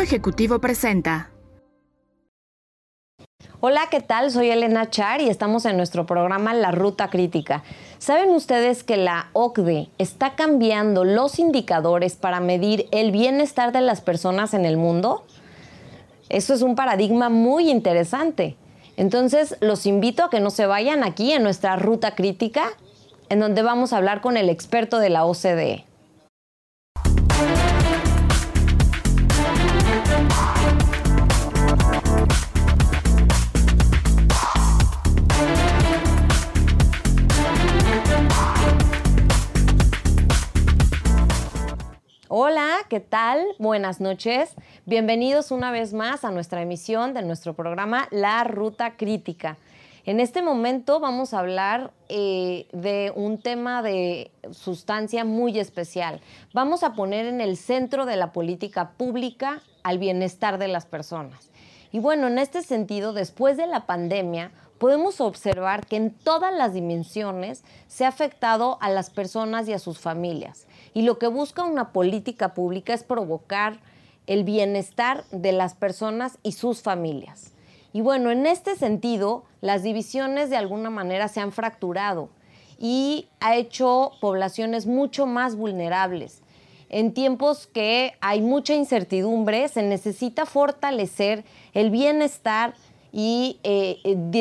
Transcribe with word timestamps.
Ejecutivo 0.00 0.60
presenta. 0.60 1.30
Hola, 3.60 3.88
¿qué 3.90 4.00
tal? 4.00 4.30
Soy 4.30 4.48
Elena 4.50 4.88
Char 4.88 5.20
y 5.20 5.28
estamos 5.28 5.64
en 5.64 5.76
nuestro 5.76 6.06
programa 6.06 6.54
La 6.54 6.70
Ruta 6.70 7.10
Crítica. 7.10 7.64
¿Saben 7.98 8.30
ustedes 8.30 8.84
que 8.84 8.96
la 8.96 9.30
OCDE 9.32 9.88
está 9.98 10.36
cambiando 10.36 11.04
los 11.04 11.40
indicadores 11.40 12.14
para 12.14 12.38
medir 12.38 12.86
el 12.92 13.10
bienestar 13.10 13.72
de 13.72 13.80
las 13.80 14.00
personas 14.00 14.54
en 14.54 14.64
el 14.64 14.76
mundo? 14.76 15.24
Eso 16.28 16.54
es 16.54 16.62
un 16.62 16.76
paradigma 16.76 17.28
muy 17.28 17.68
interesante. 17.68 18.56
Entonces, 18.96 19.56
los 19.60 19.86
invito 19.86 20.22
a 20.22 20.30
que 20.30 20.38
no 20.38 20.50
se 20.50 20.66
vayan 20.66 21.02
aquí 21.02 21.32
en 21.32 21.42
nuestra 21.42 21.74
Ruta 21.74 22.14
Crítica, 22.14 22.68
en 23.28 23.40
donde 23.40 23.62
vamos 23.62 23.92
a 23.92 23.96
hablar 23.96 24.20
con 24.20 24.36
el 24.36 24.48
experto 24.48 25.00
de 25.00 25.10
la 25.10 25.24
OCDE. 25.24 25.87
Hola, 42.40 42.76
¿qué 42.88 43.00
tal? 43.00 43.44
Buenas 43.58 44.00
noches. 44.00 44.54
Bienvenidos 44.86 45.50
una 45.50 45.72
vez 45.72 45.92
más 45.92 46.24
a 46.24 46.30
nuestra 46.30 46.62
emisión 46.62 47.12
de 47.12 47.22
nuestro 47.22 47.54
programa 47.54 48.06
La 48.12 48.44
Ruta 48.44 48.96
Crítica. 48.96 49.56
En 50.04 50.20
este 50.20 50.40
momento 50.40 51.00
vamos 51.00 51.34
a 51.34 51.40
hablar 51.40 51.90
eh, 52.08 52.68
de 52.72 53.12
un 53.16 53.38
tema 53.38 53.82
de 53.82 54.30
sustancia 54.52 55.24
muy 55.24 55.58
especial. 55.58 56.20
Vamos 56.54 56.84
a 56.84 56.92
poner 56.92 57.26
en 57.26 57.40
el 57.40 57.56
centro 57.56 58.06
de 58.06 58.14
la 58.14 58.32
política 58.32 58.92
pública 58.96 59.60
al 59.82 59.98
bienestar 59.98 60.58
de 60.58 60.68
las 60.68 60.86
personas. 60.86 61.50
Y 61.90 61.98
bueno, 61.98 62.28
en 62.28 62.38
este 62.38 62.62
sentido, 62.62 63.12
después 63.12 63.56
de 63.56 63.66
la 63.66 63.84
pandemia, 63.84 64.52
podemos 64.78 65.20
observar 65.20 65.86
que 65.86 65.96
en 65.96 66.12
todas 66.12 66.54
las 66.54 66.72
dimensiones 66.72 67.64
se 67.88 68.04
ha 68.04 68.08
afectado 68.08 68.78
a 68.80 68.90
las 68.90 69.10
personas 69.10 69.66
y 69.68 69.72
a 69.72 69.80
sus 69.80 69.98
familias 69.98 70.67
y 70.98 71.02
lo 71.02 71.20
que 71.20 71.28
busca 71.28 71.62
una 71.62 71.92
política 71.92 72.54
pública 72.54 72.92
es 72.92 73.04
provocar 73.04 73.78
el 74.26 74.42
bienestar 74.42 75.22
de 75.30 75.52
las 75.52 75.76
personas 75.76 76.40
y 76.42 76.50
sus 76.50 76.82
familias. 76.82 77.52
Y 77.92 78.00
bueno, 78.00 78.32
en 78.32 78.46
este 78.46 78.74
sentido, 78.74 79.44
las 79.60 79.84
divisiones 79.84 80.50
de 80.50 80.56
alguna 80.56 80.90
manera 80.90 81.28
se 81.28 81.38
han 81.38 81.52
fracturado 81.52 82.30
y 82.80 83.28
ha 83.38 83.54
hecho 83.54 84.10
poblaciones 84.20 84.86
mucho 84.86 85.24
más 85.24 85.54
vulnerables. 85.54 86.42
En 86.88 87.14
tiempos 87.14 87.68
que 87.68 88.14
hay 88.20 88.40
mucha 88.40 88.74
incertidumbre, 88.74 89.68
se 89.68 89.84
necesita 89.84 90.46
fortalecer 90.46 91.44
el 91.74 91.90
bienestar 91.90 92.74
y 93.12 93.60
eh, 93.62 94.00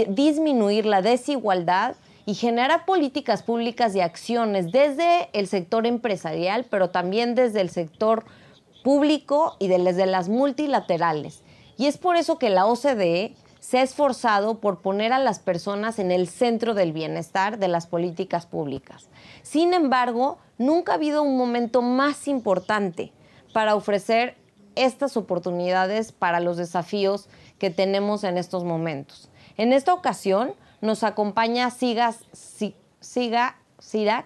disminuir 0.10 0.88
la 0.88 1.04
desigualdad 1.04 1.98
y 2.28 2.36
generar 2.36 2.86
políticas 2.86 3.42
públicas 3.42 3.96
y 3.96 4.02
acciones 4.02 4.74
desde 4.74 5.30
el 5.32 5.48
sector 5.48 5.88
empresarial, 5.88 6.66
pero 6.70 6.90
también 6.90 7.36
desde 7.36 7.62
el 7.62 7.70
sector 7.70 8.26
público 8.84 9.56
y 9.60 9.70
desde 9.70 10.06
las 10.06 10.28
multilaterales. 10.28 11.42
Y 11.78 11.86
es 11.86 11.98
por 11.98 12.18
eso 12.18 12.38
que 12.38 12.50
la 12.50 12.66
OCDE 12.66 13.34
se 13.62 13.78
ha 13.78 13.82
esforzado 13.82 14.60
por 14.60 14.82
poner 14.82 15.14
a 15.14 15.20
las 15.20 15.40
personas 15.40 16.00
en 16.00 16.12
el 16.12 16.28
centro 16.28 16.74
del 16.74 16.92
bienestar 16.92 17.60
de 17.60 17.70
las 17.70 17.88
políticas 17.88 18.46
públicas. 18.46 19.08
Sin 19.42 19.74
embargo, 19.74 20.38
nunca 20.58 20.92
ha 20.92 20.96
habido 20.96 21.24
un 21.24 21.38
momento 21.38 21.82
más 21.82 22.28
importante 22.28 23.14
para 23.54 23.74
ofrecer 23.74 24.36
estas 24.76 25.16
oportunidades 25.16 26.12
para 26.12 26.42
los 26.42 26.58
desafíos 26.58 27.30
que 27.58 27.70
tenemos 27.70 28.26
en 28.26 28.38
estos 28.38 28.66
momentos. 28.66 29.30
En 29.56 29.72
esta 29.72 29.94
ocasión, 29.94 30.56
nos 30.82 31.04
acompaña 31.04 31.70
Siga, 31.70 32.14
Siga 33.00 33.58
Sirac, 33.80 34.26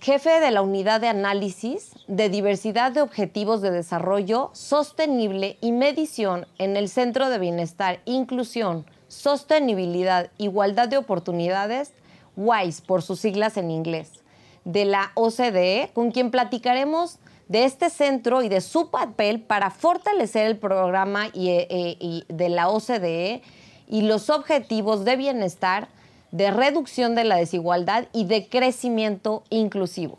jefe 0.00 0.40
de 0.40 0.50
la 0.50 0.62
unidad 0.62 1.00
de 1.00 1.08
análisis 1.08 1.92
de 2.08 2.28
diversidad 2.28 2.90
de 2.90 3.00
objetivos 3.00 3.62
de 3.62 3.70
desarrollo 3.70 4.50
sostenible 4.52 5.56
y 5.60 5.72
medición 5.72 6.46
en 6.58 6.76
el 6.76 6.88
Centro 6.88 7.30
de 7.30 7.38
Bienestar, 7.38 8.00
Inclusión, 8.04 8.86
Sostenibilidad, 9.06 10.30
Igualdad 10.36 10.88
de 10.88 10.96
Oportunidades, 10.96 11.92
WISE 12.36 12.82
por 12.82 13.02
sus 13.02 13.20
siglas 13.20 13.56
en 13.56 13.70
inglés, 13.70 14.24
de 14.64 14.84
la 14.84 15.12
OCDE, 15.14 15.90
con 15.94 16.10
quien 16.10 16.30
platicaremos 16.30 17.18
de 17.46 17.64
este 17.64 17.88
centro 17.88 18.42
y 18.42 18.48
de 18.48 18.60
su 18.60 18.90
papel 18.90 19.40
para 19.40 19.70
fortalecer 19.70 20.46
el 20.46 20.58
programa 20.58 21.28
y, 21.32 21.48
eh, 21.50 21.96
y 21.98 22.24
de 22.28 22.48
la 22.48 22.68
OCDE 22.68 23.42
y 23.88 24.02
los 24.02 24.30
objetivos 24.30 25.04
de 25.04 25.16
bienestar, 25.16 25.88
de 26.30 26.50
reducción 26.50 27.14
de 27.14 27.24
la 27.24 27.36
desigualdad 27.36 28.04
y 28.12 28.26
de 28.26 28.48
crecimiento 28.48 29.42
inclusivo. 29.48 30.18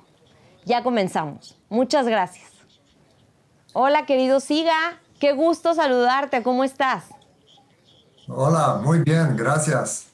Ya 0.66 0.84
comenzamos. 0.84 1.56
Muchas 1.70 2.08
gracias. 2.08 2.50
Hola, 3.74 4.06
querido 4.06 4.40
Siga. 4.40 5.00
Qué 5.20 5.34
gusto 5.34 5.76
saludarte. 5.76 6.42
¿Cómo 6.42 6.64
estás? 6.64 7.06
Hola, 8.28 8.82
muy 8.84 9.00
bien, 9.00 9.36
gracias. 9.38 10.08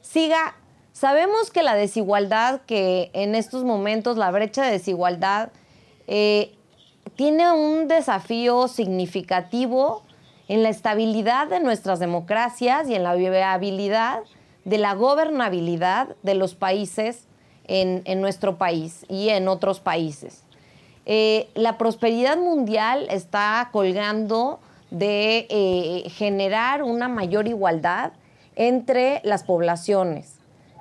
Siga, 0.00 0.56
sabemos 0.92 1.50
que 1.50 1.62
la 1.62 1.74
desigualdad, 1.74 2.60
que 2.62 3.10
en 3.12 3.34
estos 3.34 3.64
momentos 3.64 4.16
la 4.16 4.30
brecha 4.30 4.64
de 4.64 4.72
desigualdad, 4.72 5.50
eh, 6.06 6.56
tiene 7.16 7.50
un 7.50 7.88
desafío 7.88 8.68
significativo 8.68 10.04
en 10.48 10.62
la 10.62 10.70
estabilidad 10.70 11.46
de 11.48 11.60
nuestras 11.60 12.00
democracias 12.00 12.88
y 12.88 12.94
en 12.94 13.02
la 13.02 13.14
viabilidad 13.14 14.20
de 14.64 14.78
la 14.78 14.94
gobernabilidad 14.94 16.16
de 16.22 16.34
los 16.34 16.54
países 16.54 17.26
en, 17.66 18.20
nuestro 18.20 18.56
país 18.56 19.04
y 19.08 19.28
en 19.28 19.46
otros 19.46 19.78
países. 19.80 20.42
Eh, 21.04 21.48
la 21.54 21.78
prosperidad 21.78 22.38
mundial 22.38 23.06
está 23.10 23.68
colgando 23.72 24.58
de 24.90 25.46
eh, 25.50 26.08
generar 26.10 26.82
una 26.82 27.08
mayor 27.08 27.46
igualdad 27.46 28.12
entre 28.56 29.20
las 29.24 29.44
poblaciones, 29.44 30.36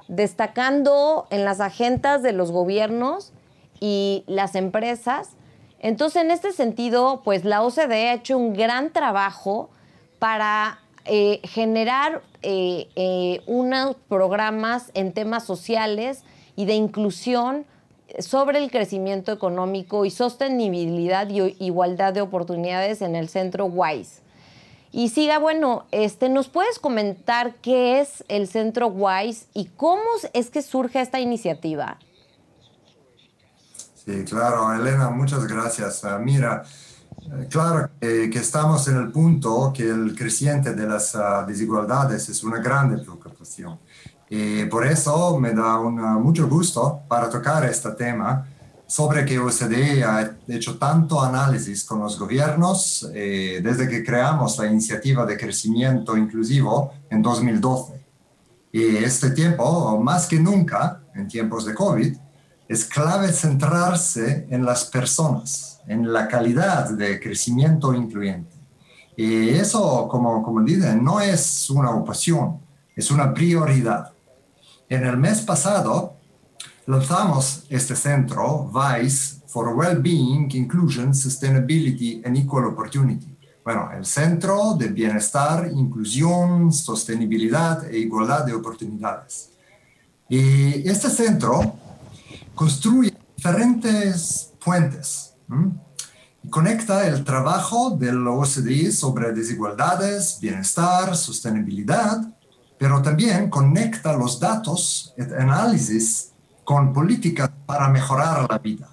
destacando 0.08 1.28
en 1.30 1.44
las 1.44 1.60
agendas 1.60 2.24
de 2.24 2.32
los 2.32 2.52
gobiernos 2.52 3.34
y 3.80 4.24
las 4.28 4.56
empresas 4.56 5.37
entonces, 5.88 6.22
en 6.22 6.32
este 6.32 6.52
sentido, 6.52 7.22
pues 7.24 7.46
la 7.46 7.64
OCDE 7.64 8.10
ha 8.10 8.14
hecho 8.16 8.38
un 8.38 8.54
gran 8.54 8.92
trabajo 8.92 9.70
para 10.20 10.82
eh, 11.06 11.40
generar 11.46 12.24
eh, 12.42 12.90
eh, 12.98 13.42
unos 13.48 13.96
programas 14.10 14.92
en 14.96 15.14
temas 15.14 15.46
sociales 15.46 16.24
y 16.58 16.66
de 16.66 16.74
inclusión 16.74 17.66
sobre 18.20 18.60
el 18.60 18.70
crecimiento 18.70 19.32
económico 19.32 20.04
y 20.04 20.12
sostenibilidad 20.12 21.30
y 21.30 21.56
igualdad 21.64 22.12
de 22.12 22.20
oportunidades 22.20 23.02
en 23.02 23.16
el 23.16 23.30
centro 23.30 23.68
WISE. 23.68 24.22
Y 24.92 25.08
siga, 25.08 25.40
bueno, 25.40 25.86
este, 25.92 26.28
¿nos 26.28 26.50
puedes 26.50 26.80
comentar 26.80 27.56
qué 27.62 28.02
es 28.02 28.26
el 28.28 28.50
centro 28.50 28.88
WISE 28.88 29.46
y 29.54 29.66
cómo 29.78 30.04
es 30.34 30.50
que 30.50 30.62
surge 30.62 31.00
esta 31.00 31.22
iniciativa? 31.22 31.98
Sí, 34.08 34.24
claro, 34.24 34.74
Elena, 34.74 35.10
muchas 35.10 35.46
gracias. 35.46 36.06
Ah, 36.06 36.18
mira, 36.18 36.64
eh, 37.30 37.48
claro 37.50 37.90
que 38.00 38.40
estamos 38.40 38.88
en 38.88 38.96
el 38.96 39.12
punto 39.12 39.74
que 39.76 39.84
el 39.84 40.16
creciente 40.16 40.74
de 40.74 40.88
las 40.88 41.14
ah, 41.14 41.44
desigualdades 41.46 42.30
es 42.30 42.42
una 42.42 42.60
grande 42.60 43.00
preocupación. 43.00 43.78
Y 44.30 44.64
por 44.68 44.88
eso 44.88 45.38
me 45.38 45.52
da 45.52 45.78
mucho 45.80 46.48
gusto 46.48 47.02
para 47.10 47.30
tocar 47.30 47.66
este 47.66 47.92
tema 47.92 48.48
sobre 48.88 49.26
que 49.26 49.40
OCDE 49.40 50.06
ha 50.06 50.38
hecho 50.48 50.78
tanto 50.78 51.22
análisis 51.22 51.84
con 51.84 52.00
los 52.00 52.18
gobiernos 52.18 53.12
eh, 53.14 53.60
desde 53.62 53.90
que 53.90 54.06
creamos 54.06 54.58
la 54.58 54.68
iniciativa 54.68 55.26
de 55.26 55.36
crecimiento 55.36 56.16
inclusivo 56.16 56.94
en 57.10 57.22
2012. 57.22 58.06
Y 58.72 58.86
este 59.04 59.32
tiempo, 59.32 60.00
más 60.02 60.28
que 60.28 60.40
nunca, 60.40 61.02
en 61.14 61.28
tiempos 61.28 61.66
de 61.66 61.74
COVID, 61.74 62.16
es 62.68 62.86
clave 62.86 63.32
centrarse 63.32 64.48
en 64.50 64.66
las 64.66 64.86
personas, 64.86 65.80
en 65.88 66.12
la 66.12 66.28
calidad 66.28 66.90
de 66.90 67.20
crecimiento 67.20 67.94
incluyente. 67.94 68.56
Y 69.16 69.50
eso, 69.50 70.08
como, 70.08 70.44
como 70.44 70.60
no 70.62 71.22
es 71.22 71.70
una 71.70 71.92
opción, 71.92 72.60
es 72.96 73.10
una 73.10 73.34
prioridad. 73.34 74.12
En 74.90 75.06
el 75.06 75.18
mes 75.18 75.42
pasado 75.42 76.16
lanzamos 76.86 77.64
este 77.70 77.96
centro, 77.96 78.70
VICE, 78.72 79.38
for 79.48 79.70
Wellbeing, 79.70 80.50
Inclusion, 80.54 81.16
Sustainability 81.16 82.22
and 82.24 82.38
Equal 82.38 82.66
Opportunity. 82.66 83.36
Bueno, 83.64 83.90
el 83.92 84.06
Centro 84.06 84.76
de 84.76 84.88
Bienestar, 84.90 85.70
Inclusión, 85.74 86.72
Sostenibilidad 86.72 87.90
e 87.90 87.98
Igualdad 87.98 88.46
de 88.46 88.54
Oportunidades. 88.54 89.50
Y 90.30 90.88
este 90.88 91.10
centro 91.10 91.74
construye 92.58 93.16
diferentes 93.36 94.52
puentes. 94.66 95.36
conecta 96.50 97.08
el 97.08 97.24
trabajo 97.24 97.92
del 97.92 98.28
OCDE 98.28 98.92
sobre 98.92 99.32
desigualdades, 99.32 100.40
bienestar, 100.42 101.16
sostenibilidad, 101.16 102.18
pero 102.80 103.02
también 103.02 103.50
conecta 103.50 104.18
los 104.18 104.40
datos 104.40 105.14
y 105.18 105.22
análisis 105.22 106.32
con 106.64 106.94
políticas 106.94 107.52
para 107.66 107.90
mejorar 107.90 108.48
la 108.50 108.58
vida. 108.58 108.90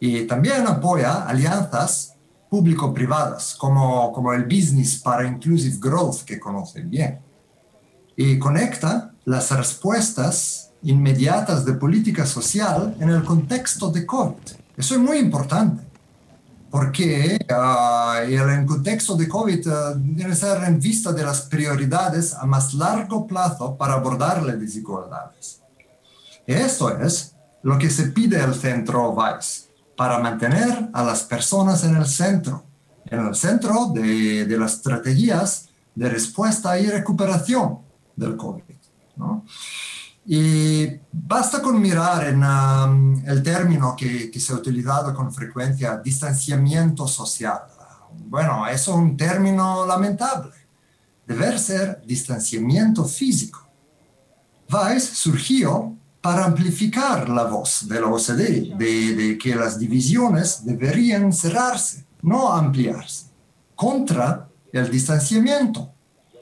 Y 0.00 0.26
también 0.26 0.66
apoya 0.66 1.26
alianzas 1.26 2.16
público-privadas, 2.50 3.54
como, 3.54 4.12
como 4.12 4.32
el 4.32 4.44
Business 4.44 5.00
para 5.00 5.28
Inclusive 5.28 5.76
Growth, 5.78 6.22
que 6.24 6.40
conocen 6.40 6.90
bien. 6.90 7.20
Y 8.16 8.36
conecta 8.38 9.14
las 9.24 9.50
respuestas 9.52 10.59
inmediatas 10.82 11.64
de 11.64 11.74
política 11.74 12.24
social 12.26 12.96
en 13.00 13.10
el 13.10 13.24
contexto 13.24 13.90
de 13.90 14.06
COVID. 14.06 14.34
Eso 14.76 14.94
es 14.94 15.00
muy 15.00 15.18
importante, 15.18 15.82
porque 16.70 17.38
uh, 17.50 18.22
el 18.22 18.64
contexto 18.66 19.16
de 19.16 19.28
COVID 19.28 19.68
uh, 19.68 19.72
debe 19.96 20.34
ser 20.34 20.62
en 20.64 20.80
vista 20.80 21.12
de 21.12 21.22
las 21.22 21.42
prioridades 21.42 22.32
a 22.34 22.46
más 22.46 22.72
largo 22.74 23.26
plazo 23.26 23.76
para 23.76 23.94
abordar 23.94 24.42
las 24.42 24.58
desigualdades. 24.58 25.60
Esto 26.46 26.98
es 26.98 27.34
lo 27.62 27.78
que 27.78 27.90
se 27.90 28.04
pide 28.04 28.40
al 28.40 28.54
centro 28.54 29.14
VICE 29.14 29.68
para 29.96 30.18
mantener 30.18 30.88
a 30.94 31.04
las 31.04 31.24
personas 31.24 31.84
en 31.84 31.96
el 31.96 32.06
centro, 32.06 32.64
en 33.04 33.26
el 33.26 33.34
centro 33.34 33.86
de, 33.92 34.46
de 34.46 34.58
las 34.58 34.74
estrategias 34.74 35.68
de 35.94 36.08
respuesta 36.08 36.78
y 36.78 36.86
recuperación 36.88 37.80
del 38.16 38.36
COVID. 38.36 38.62
¿no? 39.16 39.44
Y 40.26 40.86
basta 41.12 41.62
con 41.62 41.80
mirar 41.80 42.28
en 42.28 42.44
um, 42.44 43.22
el 43.26 43.42
término 43.42 43.96
que, 43.96 44.30
que, 44.30 44.38
se 44.38 44.52
ha 44.52 44.56
utilizado 44.56 45.14
con 45.14 45.32
frecuencia, 45.32 45.96
distanciamiento 45.96 47.08
social. 47.08 47.60
Bueno, 48.26 48.66
eso 48.66 48.92
es 48.92 48.96
un 48.98 49.16
término 49.16 49.86
lamentable. 49.86 50.52
Debe 51.26 51.58
ser 51.58 52.02
distanciamiento 52.04 53.04
físico. 53.04 53.66
Weiss 54.70 55.04
surgió 55.04 55.96
para 56.20 56.44
amplificar 56.44 57.28
la 57.28 57.44
voz 57.44 57.88
de 57.88 58.00
la 58.00 58.08
OCDE, 58.08 58.74
de, 58.76 59.14
de, 59.14 59.38
que 59.38 59.54
las 59.54 59.78
divisiones 59.78 60.64
deberían 60.64 61.32
cerrarse, 61.32 62.04
no 62.22 62.52
ampliarse, 62.52 63.26
contra 63.74 64.48
el 64.72 64.90
distanciamiento. 64.90 65.92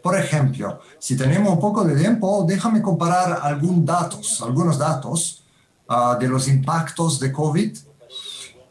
Por 0.08 0.19
ejemplo, 0.19 0.81
si 0.99 1.19
tenemos 1.19 1.52
un 1.52 1.60
poco 1.60 1.84
de 1.84 1.94
tiempo, 1.94 2.43
déjame 2.49 2.81
comparar 2.81 3.40
algunos 3.43 3.84
datos, 3.84 4.40
algunos 4.40 4.78
datos 4.78 5.44
uh, 5.87 6.19
de 6.19 6.26
los 6.26 6.49
impactos 6.49 7.20
de 7.20 7.31
COVID. 7.31 7.76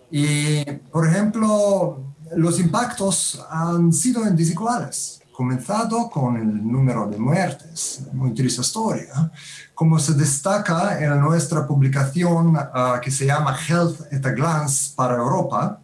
Y, 0.10 0.63
por 0.92 1.07
ejemplo, 1.07 2.00
los 2.36 2.60
impactos 2.60 3.39
han 3.51 3.94
sido 3.94 4.24
desiguales 4.24 5.22
comenzado 5.31 6.10
con 6.10 6.38
el 6.38 6.68
número 6.68 7.06
de 7.06 7.19
muertes, 7.19 8.01
muy 8.13 8.34
triste 8.34 8.62
historia, 8.62 9.31
como 9.75 10.00
se 10.00 10.16
destaca 10.16 11.00
en 11.00 11.19
nuestra 11.22 11.68
publicación 11.68 12.56
uh, 12.56 13.00
que 13.00 13.12
se 13.12 13.28
llama 13.28 13.56
Health 13.56 14.12
at 14.12 14.25
a 14.25 14.31
Glance 14.31 14.92
para 14.95 15.18
Europa. 15.18 15.80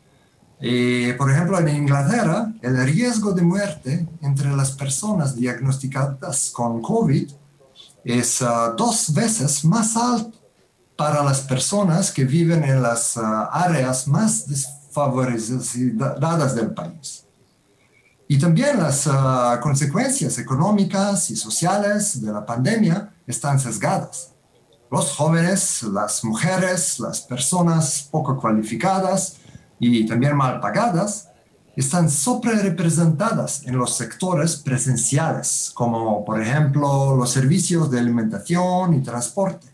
Eh, 0.66 1.14
por 1.18 1.30
ejemplo, 1.30 1.60
en 1.60 1.68
Inglaterra, 1.68 2.54
el 2.62 2.82
riesgo 2.86 3.34
de 3.34 3.42
muerte 3.42 4.08
entre 4.22 4.50
las 4.56 4.72
personas 4.72 5.36
diagnosticadas 5.36 6.52
con 6.52 6.82
COVID 6.82 7.30
es 8.06 8.42
uh, 8.42 8.74
dos 8.78 9.14
veces 9.14 9.66
más 9.66 9.98
alto 9.98 10.38
para 10.96 11.22
las 11.22 11.42
personas 11.42 12.12
que 12.12 12.24
viven 12.24 12.64
en 12.64 12.82
las 12.82 13.18
uh, 13.18 13.50
áreas 13.52 14.08
más 14.08 14.48
desfavorecidas 14.48 16.56
del 16.56 16.72
país. 16.72 17.26
Y 18.30 18.40
también 18.40 18.82
las 18.82 19.06
uh, 19.06 19.60
consecuencias 19.62 20.38
económicas 20.38 21.30
y 21.30 21.36
sociales 21.36 22.22
de 22.22 22.32
la 22.32 22.46
pandemia 22.46 23.14
están 23.28 23.60
sesgadas. 23.60 24.30
Los 24.90 25.12
jóvenes, 25.12 25.84
las 25.84 26.24
mujeres, 26.24 27.00
las 27.00 27.20
personas 27.20 28.08
poco 28.10 28.40
cualificadas 28.40 29.43
y 29.88 30.06
también 30.06 30.36
mal 30.36 30.60
pagadas 30.60 31.30
están 31.76 32.08
representadas 32.44 33.64
en 33.66 33.78
los 33.78 33.96
sectores 33.96 34.58
presenciales, 34.58 35.72
como 35.74 36.24
por 36.24 36.42
ejemplo 36.42 37.16
los 37.16 37.32
servicios 37.32 37.90
de 37.90 38.00
alimentación 38.00 38.94
y 38.94 39.02
transporte, 39.02 39.68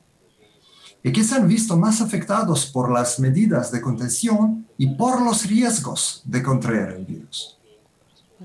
y 1.04 1.12
que 1.12 1.24
se 1.24 1.36
han 1.36 1.48
visto 1.48 1.76
más 1.78 2.02
afectados 2.02 2.66
por 2.66 2.92
las 2.92 3.20
medidas 3.20 3.72
de 3.72 3.82
contención 3.82 4.66
y 4.78 4.96
por 4.96 5.22
los 5.22 5.46
riesgos 5.46 6.22
de 6.26 6.42
contraer 6.42 6.92
el 6.92 7.06
virus. 7.06 7.58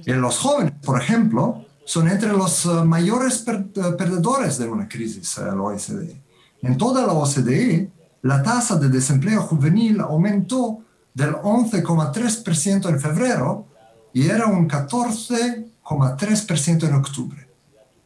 En 0.04 0.20
los 0.20 0.38
jóvenes, 0.38 0.72
por 0.84 1.00
ejemplo, 1.00 1.64
son 1.84 2.08
entre 2.08 2.32
los 2.32 2.66
uh, 2.66 2.84
mayores 2.84 3.38
per 3.38 3.66
uh, 3.76 3.96
perdedores 3.96 4.58
de 4.58 4.66
una 4.66 4.88
crisis 4.88 5.38
uh, 5.38 5.54
la 5.54 5.62
OECD. 5.62 6.16
En 6.62 6.76
toda 6.78 7.06
la 7.06 7.12
OCDE, 7.12 7.90
la 8.22 8.42
tasa 8.42 8.76
de 8.76 8.88
desempleo 8.88 9.42
juvenil 9.42 10.00
aumentó 10.00 10.83
del 11.14 11.34
11,3% 11.34 12.88
en 12.88 13.00
febrero 13.00 13.66
y 14.12 14.28
era 14.28 14.46
un 14.46 14.68
14,3% 14.68 16.88
en 16.88 16.94
octubre. 16.94 17.48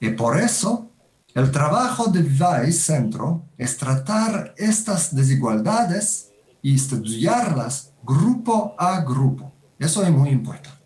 Y 0.00 0.10
por 0.10 0.38
eso, 0.38 0.90
el 1.34 1.50
trabajo 1.50 2.06
del 2.06 2.22
VICE 2.24 2.72
Centro 2.72 3.42
es 3.56 3.76
tratar 3.76 4.54
estas 4.56 5.12
desigualdades 5.14 6.30
y 6.62 6.76
estudiarlas 6.76 7.92
grupo 8.02 8.74
a 8.78 9.00
grupo. 9.00 9.52
Eso 9.78 10.02
es 10.02 10.10
muy 10.10 10.30
importante. 10.30 10.78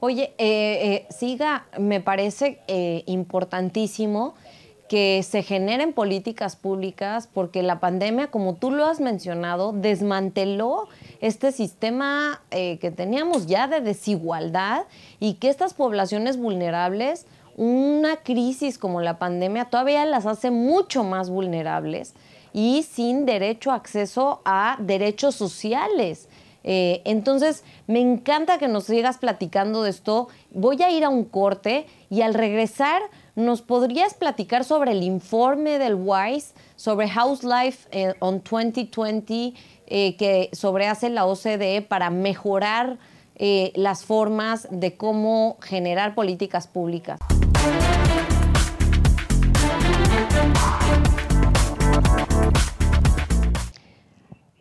Oye, 0.00 0.34
eh, 0.36 0.38
eh, 0.38 1.06
Siga, 1.10 1.66
me 1.78 2.00
parece 2.00 2.60
eh, 2.68 3.04
importantísimo 3.06 4.34
que 4.94 5.24
se 5.24 5.42
generen 5.42 5.92
políticas 5.92 6.54
públicas 6.54 7.28
porque 7.34 7.64
la 7.64 7.80
pandemia, 7.80 8.28
como 8.28 8.54
tú 8.54 8.70
lo 8.70 8.86
has 8.86 9.00
mencionado, 9.00 9.72
desmanteló 9.72 10.86
este 11.20 11.50
sistema 11.50 12.40
que 12.50 12.92
teníamos 12.94 13.46
ya 13.46 13.66
de 13.66 13.80
desigualdad 13.80 14.84
y 15.18 15.34
que 15.34 15.48
estas 15.48 15.74
poblaciones 15.74 16.36
vulnerables, 16.36 17.26
una 17.56 18.18
crisis 18.18 18.78
como 18.78 19.00
la 19.00 19.18
pandemia 19.18 19.64
todavía 19.64 20.06
las 20.06 20.26
hace 20.26 20.52
mucho 20.52 21.02
más 21.02 21.28
vulnerables 21.28 22.14
y 22.52 22.84
sin 22.84 23.26
derecho 23.26 23.72
a 23.72 23.74
acceso 23.74 24.42
a 24.44 24.76
derechos 24.78 25.34
sociales. 25.34 26.28
Eh, 26.62 27.02
entonces, 27.04 27.64
me 27.88 28.00
encanta 28.00 28.58
que 28.58 28.68
nos 28.68 28.84
sigas 28.84 29.18
platicando 29.18 29.82
de 29.82 29.90
esto. 29.90 30.28
Voy 30.52 30.80
a 30.82 30.90
ir 30.90 31.04
a 31.04 31.08
un 31.08 31.24
corte 31.24 31.86
y 32.10 32.22
al 32.22 32.32
regresar, 32.32 33.02
¿nos 33.36 33.62
podrías 33.62 34.14
platicar 34.14 34.64
sobre 34.64 34.92
el 34.92 35.02
informe 35.02 35.78
del 35.78 35.94
WISE, 35.94 36.54
sobre 36.76 37.08
House 37.08 37.42
Life 37.44 37.88
eh, 37.90 38.14
on 38.20 38.42
2020, 38.42 39.54
eh, 39.86 40.16
que 40.16 40.50
sobre 40.52 40.86
hace 40.86 41.10
la 41.10 41.26
OCDE 41.26 41.82
para 41.82 42.10
mejorar 42.10 42.98
las 43.74 44.04
formas 44.04 44.68
de 44.70 44.96
cómo 44.96 45.58
generar 45.60 46.14
políticas 46.14 46.68
públicas? 46.68 47.18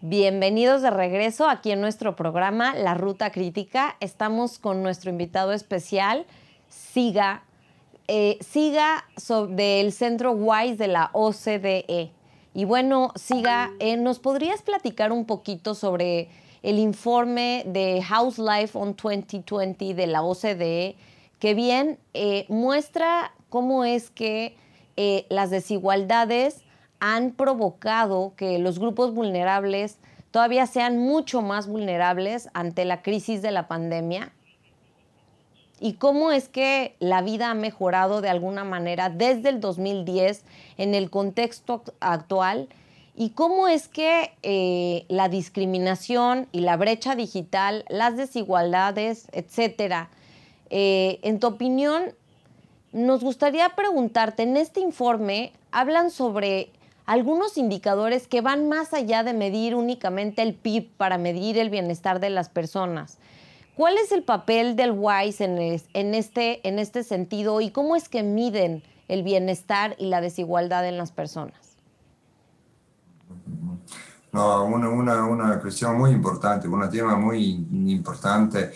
Bienvenidos 0.06 0.82
de 0.82 0.90
regreso 0.90 1.48
aquí 1.48 1.72
en 1.72 1.82
nuestro 1.82 2.16
programa 2.16 2.76
La 2.76 2.94
Ruta 2.94 3.32
Crítica. 3.32 3.96
Estamos 4.00 4.60
con 4.60 4.84
nuestro 4.84 5.10
invitado 5.10 5.54
especial, 5.54 6.26
Siga, 6.68 7.44
eh, 8.08 8.38
Siga 8.42 9.06
del 9.50 9.92
Centro 9.94 10.32
WISE 10.32 10.76
de 10.76 10.88
la 10.88 11.10
OCDE. 11.14 12.12
Y 12.54 12.66
bueno, 12.66 13.12
Siga, 13.16 13.72
eh, 13.80 13.98
¿nos 13.98 14.20
podrías 14.20 14.62
platicar 14.62 15.12
un 15.12 15.26
poquito 15.26 15.74
sobre 15.74 16.30
el 16.62 16.80
informe 16.80 17.64
de 17.66 18.02
House 18.02 18.38
Life 18.38 18.78
on 18.78 18.96
2020 18.96 19.94
de 19.94 20.08
la 20.08 20.22
OCDE, 20.24 20.96
que 21.40 21.54
bien 21.54 21.98
eh, 22.14 22.46
muestra 22.50 23.34
cómo 23.50 23.84
es 23.84 24.10
que 24.10 24.56
las 25.30 25.50
desigualdades 25.50 26.62
han 27.00 27.32
provocado 27.32 28.34
que 28.38 28.60
los 28.60 28.78
grupos 28.78 29.14
vulnerables 29.14 29.98
todavía 30.30 30.68
sean 30.68 31.00
mucho 31.00 31.42
más 31.42 31.68
vulnerables 31.68 32.48
ante 32.54 32.86
la 32.86 33.02
crisis 33.02 33.42
de 33.42 33.52
la 33.52 33.68
pandemia? 33.68 34.32
¿Y 35.84 35.96
cómo 35.96 36.32
es 36.32 36.48
que 36.48 36.96
la 37.00 37.22
vida 37.22 37.52
ha 37.52 37.56
mejorado 37.56 38.22
de 38.22 38.30
alguna 38.30 38.64
manera 38.64 39.10
desde 39.10 39.50
el 39.50 39.60
2010 39.60 40.46
en 40.78 40.96
el 40.96 41.10
contexto 41.10 41.84
actual? 42.00 42.70
¿Y 43.18 43.32
cómo 43.32 43.68
es 43.68 43.90
que 43.90 44.32
eh, 44.44 45.04
la 45.10 45.28
discriminación 45.28 46.48
y 46.54 46.62
la 46.62 46.78
brecha 46.78 47.18
digital, 47.18 47.84
las 47.90 48.16
desigualdades, 48.16 49.28
etcétera, 49.34 50.08
eh, 50.70 51.20
en 51.22 51.42
tu 51.42 51.48
opinión, 51.48 52.14
nos 52.94 53.22
gustaría 53.22 53.68
preguntarte, 53.76 54.44
en 54.44 54.56
este 54.56 54.80
informe 54.80 55.52
hablan 55.74 56.12
sobre 56.12 56.72
algunos 57.06 57.58
indicadores 57.58 58.30
que 58.30 58.40
van 58.40 58.70
más 58.70 58.94
allá 58.94 59.24
de 59.24 59.34
medir 59.34 59.76
únicamente 59.76 60.44
el 60.44 60.54
PIB 60.54 60.92
para 60.96 61.18
medir 61.18 61.58
el 61.58 61.70
bienestar 61.70 62.22
de 62.22 62.30
las 62.30 62.48
personas. 62.48 63.18
¿Cuál 63.76 63.98
es 63.98 64.12
el 64.12 64.24
papel 64.24 64.76
del 64.76 64.92
WISE 64.92 65.46
en, 65.94 66.14
este, 66.14 66.68
en 66.68 66.78
este 66.78 67.04
sentido 67.04 67.60
y 67.60 67.72
cómo 67.72 67.96
es 67.96 68.08
que 68.08 68.22
miden 68.22 68.84
el 69.08 69.24
bienestar 69.24 69.96
y 69.98 70.08
la 70.08 70.22
desigualdad 70.22 70.88
en 70.88 70.98
las 70.98 71.12
personas? 71.12 71.58
No, 74.32 74.66
una, 74.66 74.90
una, 74.90 75.26
una 75.26 75.60
cuestión 75.60 75.98
muy 75.98 76.12
importante, 76.12 76.68
un 76.68 76.88
tema 76.90 77.16
muy 77.16 77.66
importante 77.86 78.72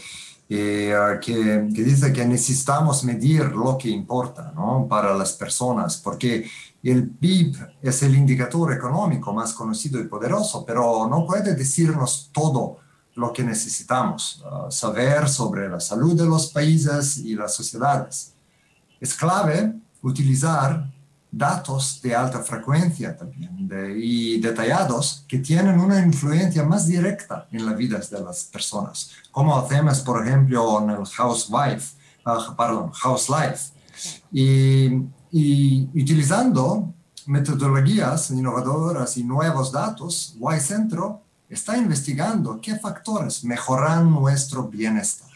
eh, 0.49 0.93
que, 1.21 1.69
que, 1.75 1.83
dice 1.83 2.11
que 2.11 2.25
necesitamos 2.25 3.03
medir 3.03 3.43
lo 3.51 3.77
que 3.77 3.89
importa 3.89 4.51
¿no? 4.55 4.87
para 4.89 5.13
las 5.13 5.33
personas, 5.33 5.97
porque 5.97 6.49
el 6.81 7.09
PIB 7.09 7.55
es 7.81 8.01
el 8.01 8.15
indicador 8.15 8.73
económico 8.73 9.33
más 9.33 9.53
conocido 9.53 9.99
y 9.99 10.07
poderoso, 10.07 10.65
pero 10.65 11.07
no 11.07 11.25
puede 11.25 11.53
decirnos 11.53 12.31
todo 12.31 12.86
lo 13.17 13.33
que 13.33 13.43
necesitamos 13.43 14.45
uh, 14.45 14.71
saber 14.71 15.27
sobre 15.27 15.67
la 15.67 15.79
salud 15.79 16.15
de 16.15 16.25
los 16.25 16.51
países 16.51 17.17
y 17.17 17.33
las 17.33 17.55
sociedades. 17.55 18.33
Es 19.01 19.15
clave 19.15 19.73
utilizar 20.03 20.87
datos 21.31 21.99
de 22.03 22.15
alta 22.15 22.43
frecuencia 22.43 23.17
también 23.17 23.69
y 23.97 24.39
detallados 24.39 25.25
que 25.27 25.39
tienen 25.39 25.79
una 25.79 25.99
influencia 25.99 26.63
más 26.63 26.85
directa 26.85 27.47
en 27.51 27.65
la 27.65 27.73
vida 27.73 27.99
de 27.99 28.19
las 28.21 28.43
personas, 28.45 29.11
como 29.31 29.57
hacemos, 29.57 29.99
por 30.01 30.25
ejemplo, 30.25 30.79
en 30.83 30.91
el 30.91 31.05
Housewife, 31.05 31.95
uh, 32.23 32.55
perdón, 32.55 32.91
House 32.91 33.29
Life. 33.29 33.73
Y, 34.31 34.85
y, 35.31 35.89
utilizando 35.99 36.93
metodologías 37.25 38.29
innovadoras 38.29 39.17
y 39.17 39.23
nuevos 39.23 39.71
datos, 39.71 40.37
Y 40.39 40.59
Centro 40.59 41.26
está 41.49 41.77
investigando 41.77 42.59
qué 42.61 42.77
factores 42.77 43.43
mejoran 43.43 44.11
nuestro 44.11 44.67
bienestar. 44.67 45.29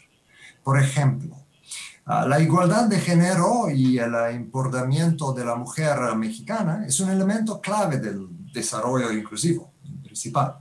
Por 0.64 0.80
ejemplo, 0.80 1.36
ah, 2.06 2.26
la 2.26 2.40
igualdad 2.40 2.86
de 2.86 3.00
género 3.00 3.70
y 3.70 3.98
el 3.98 4.14
empoderamiento 4.32 5.34
de 5.34 5.46
la 5.46 5.56
mujer 5.56 5.98
mexicana 6.16 6.86
es 6.86 7.00
un 7.00 7.10
elemento 7.10 7.62
clave 7.62 7.98
del 7.98 8.28
desarrollo 8.54 9.12
inclusivo 9.12 9.72
principal. 10.04 10.58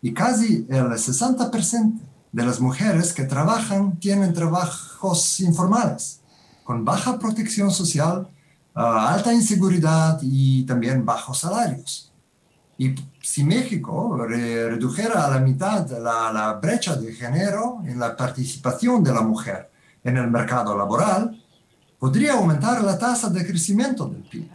Y 0.00 0.12
casi 0.12 0.66
el 0.68 0.86
60% 0.86 2.00
de 2.32 2.44
las 2.44 2.60
mujeres 2.60 3.12
que 3.12 3.24
trabajan 3.24 3.98
tienen 4.00 4.32
trabajos 4.32 5.38
informales, 5.40 6.20
con 6.64 6.84
baja 6.84 7.18
protección 7.18 7.70
social, 7.70 8.28
ah, 8.74 9.14
alta 9.14 9.32
inseguridad 9.32 10.18
y 10.22 10.64
también 10.64 11.04
bajos 11.04 11.38
salarios. 11.38 12.11
Y 12.78 12.94
si 13.20 13.44
México 13.44 14.16
redujera 14.26 15.26
a 15.26 15.30
la 15.30 15.40
mitad 15.40 15.88
la, 15.90 16.58
brecha 16.60 16.96
de 16.96 17.12
género 17.12 17.82
en 17.84 17.98
la 17.98 18.16
participación 18.16 19.04
de 19.04 19.12
la 19.12 19.22
mujer 19.22 19.70
en 20.02 20.16
el 20.16 20.30
mercado 20.30 20.76
laboral, 20.76 21.40
podría 21.98 22.32
aumentar 22.34 22.82
la 22.82 22.98
tasa 22.98 23.28
de 23.30 23.46
crecimiento 23.46 24.06
del 24.06 24.22
PIB 24.22 24.50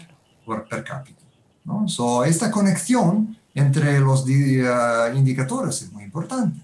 por 0.45 0.67
per 0.67 0.83
cápita. 0.83 1.23
¿no? 1.63 1.85
esta 2.23 2.49
conexión 2.49 3.37
entre 3.53 3.99
los 3.99 4.25
uh, 4.25 5.15
indicadores 5.15 5.81
es 5.81 5.91
muy 5.91 6.03
importante. 6.03 6.59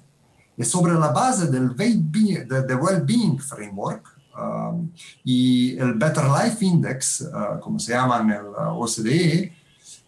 Y 0.55 0.63
sobre 0.63 0.93
la 0.93 1.09
base 1.09 1.47
del 1.47 1.71
Well-Being 1.71 3.39
Framework 3.39 4.05
um, 4.37 4.91
y 5.23 5.77
el 5.77 5.95
Better 5.95 6.25
Life 6.25 6.63
Index, 6.63 7.21
uh, 7.21 7.59
como 7.59 7.79
se 7.79 7.93
llama 7.93 8.19
en 8.21 8.29
el 8.29 8.45
uh, 8.45 8.79
OCDE, 8.79 9.62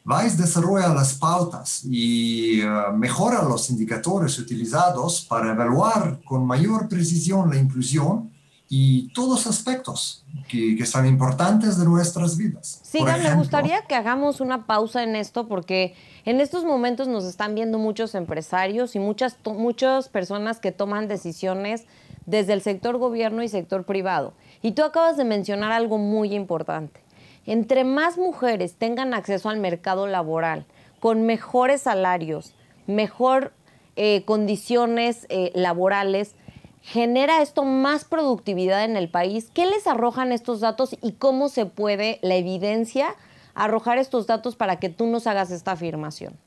VICE 0.05 0.37
desarrolla 0.37 0.89
las 0.93 1.15
pautas 1.15 1.83
y 1.83 2.61
eh, 2.61 2.67
mejora 2.93 3.41
los 3.41 3.71
indicadores 3.71 4.37
utilizados 4.37 5.25
para 5.25 5.51
evaluar 5.51 6.19
con 6.23 6.45
mayor 6.45 6.87
precisión 6.87 7.49
la 7.49 7.57
inclusión 7.57 8.31
y 8.69 9.11
todos 9.13 9.45
los 9.45 9.47
aspectos 9.47 10.23
que, 10.47 10.75
que 10.75 10.85
son 10.85 11.07
importantes 11.07 11.77
de 11.79 11.85
nuestras 11.85 12.37
vidas. 12.37 12.81
Sí, 12.83 13.03
me 13.03 13.35
gustaría 13.35 13.81
que 13.83 13.95
hagamos 13.95 14.41
una 14.41 14.67
pausa 14.67 15.03
en 15.03 15.15
esto 15.15 15.47
porque 15.47 15.95
en 16.23 16.39
estos 16.39 16.65
momentos 16.65 17.07
nos 17.07 17.25
están 17.25 17.55
viendo 17.55 17.79
muchos 17.79 18.13
empresarios 18.13 18.95
y 18.95 18.99
muchas, 18.99 19.37
muchas 19.43 20.09
personas 20.09 20.59
que 20.59 20.71
toman 20.71 21.07
decisiones 21.07 21.85
desde 22.27 22.53
el 22.53 22.61
sector 22.61 22.97
gobierno 22.97 23.41
y 23.41 23.49
sector 23.49 23.85
privado. 23.85 24.33
Y 24.61 24.71
tú 24.73 24.83
acabas 24.83 25.17
de 25.17 25.25
mencionar 25.25 25.71
algo 25.71 25.97
muy 25.97 26.33
importante 26.33 27.04
entre 27.45 27.83
más 27.83 28.17
mujeres 28.17 28.75
tengan 28.75 29.13
acceso 29.13 29.49
al 29.49 29.59
mercado 29.59 30.07
laboral, 30.07 30.65
con 30.99 31.25
mejores 31.25 31.81
salarios, 31.83 32.53
mejor 32.87 33.53
eh, 33.95 34.23
condiciones 34.25 35.25
eh, 35.29 35.51
laborales, 35.55 36.35
genera 36.81 37.41
esto 37.41 37.63
más 37.63 38.03
productividad 38.03 38.83
en 38.83 38.95
el 38.97 39.09
país. 39.09 39.49
¿Qué 39.53 39.65
les 39.65 39.87
arrojan 39.87 40.31
estos 40.31 40.59
datos 40.59 40.95
y 41.01 41.13
cómo 41.13 41.49
se 41.49 41.65
puede 41.65 42.19
la 42.21 42.35
evidencia 42.35 43.15
arrojar 43.55 43.97
estos 43.97 44.27
datos 44.27 44.55
para 44.55 44.79
que 44.79 44.89
tú 44.89 45.07
nos 45.07 45.27
hagas 45.27 45.49
esta 45.49 45.71
afirmación? 45.71 46.37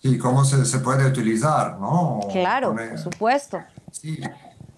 Sí, 0.00 0.16
cómo 0.16 0.44
se, 0.44 0.78
puede 0.78 1.06
utilizar, 1.06 1.78
¿no? 1.80 2.20
Claro, 2.30 2.76
por 2.76 2.98
supuesto. 2.98 3.58
Sí, 3.90 4.20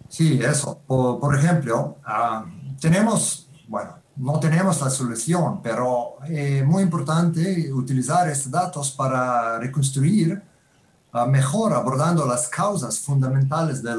sí 0.08 0.40
eso. 0.42 0.80
Por, 0.87 1.37
ejemplo, 1.37 1.99
ah, 2.06 2.46
tenemos 2.80 3.50
bueno, 3.70 3.94
no 4.16 4.40
tenemos 4.40 4.80
la 4.80 4.90
solución, 4.90 5.62
pero 5.62 6.16
es 6.28 6.66
muy 6.66 6.82
importante 6.82 7.72
utilizar 7.72 8.28
estos 8.28 8.50
datos 8.50 8.90
para 8.90 9.60
reconstruir 9.60 10.42
ah, 11.12 11.24
mejor 11.24 11.72
abordando 11.72 12.26
las 12.26 12.48
causas 12.48 12.98
fundamentales 12.98 13.80
de, 13.80 13.92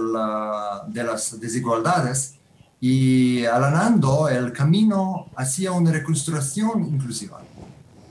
de 0.88 1.04
las 1.06 1.40
desigualdades 1.40 2.36
y 2.82 3.46
alanando 3.46 4.28
el 4.28 4.52
camino 4.52 5.28
hacia 5.38 5.72
una 5.72 5.92
reconstrucción 5.92 6.84
inclusiva. 6.84 7.40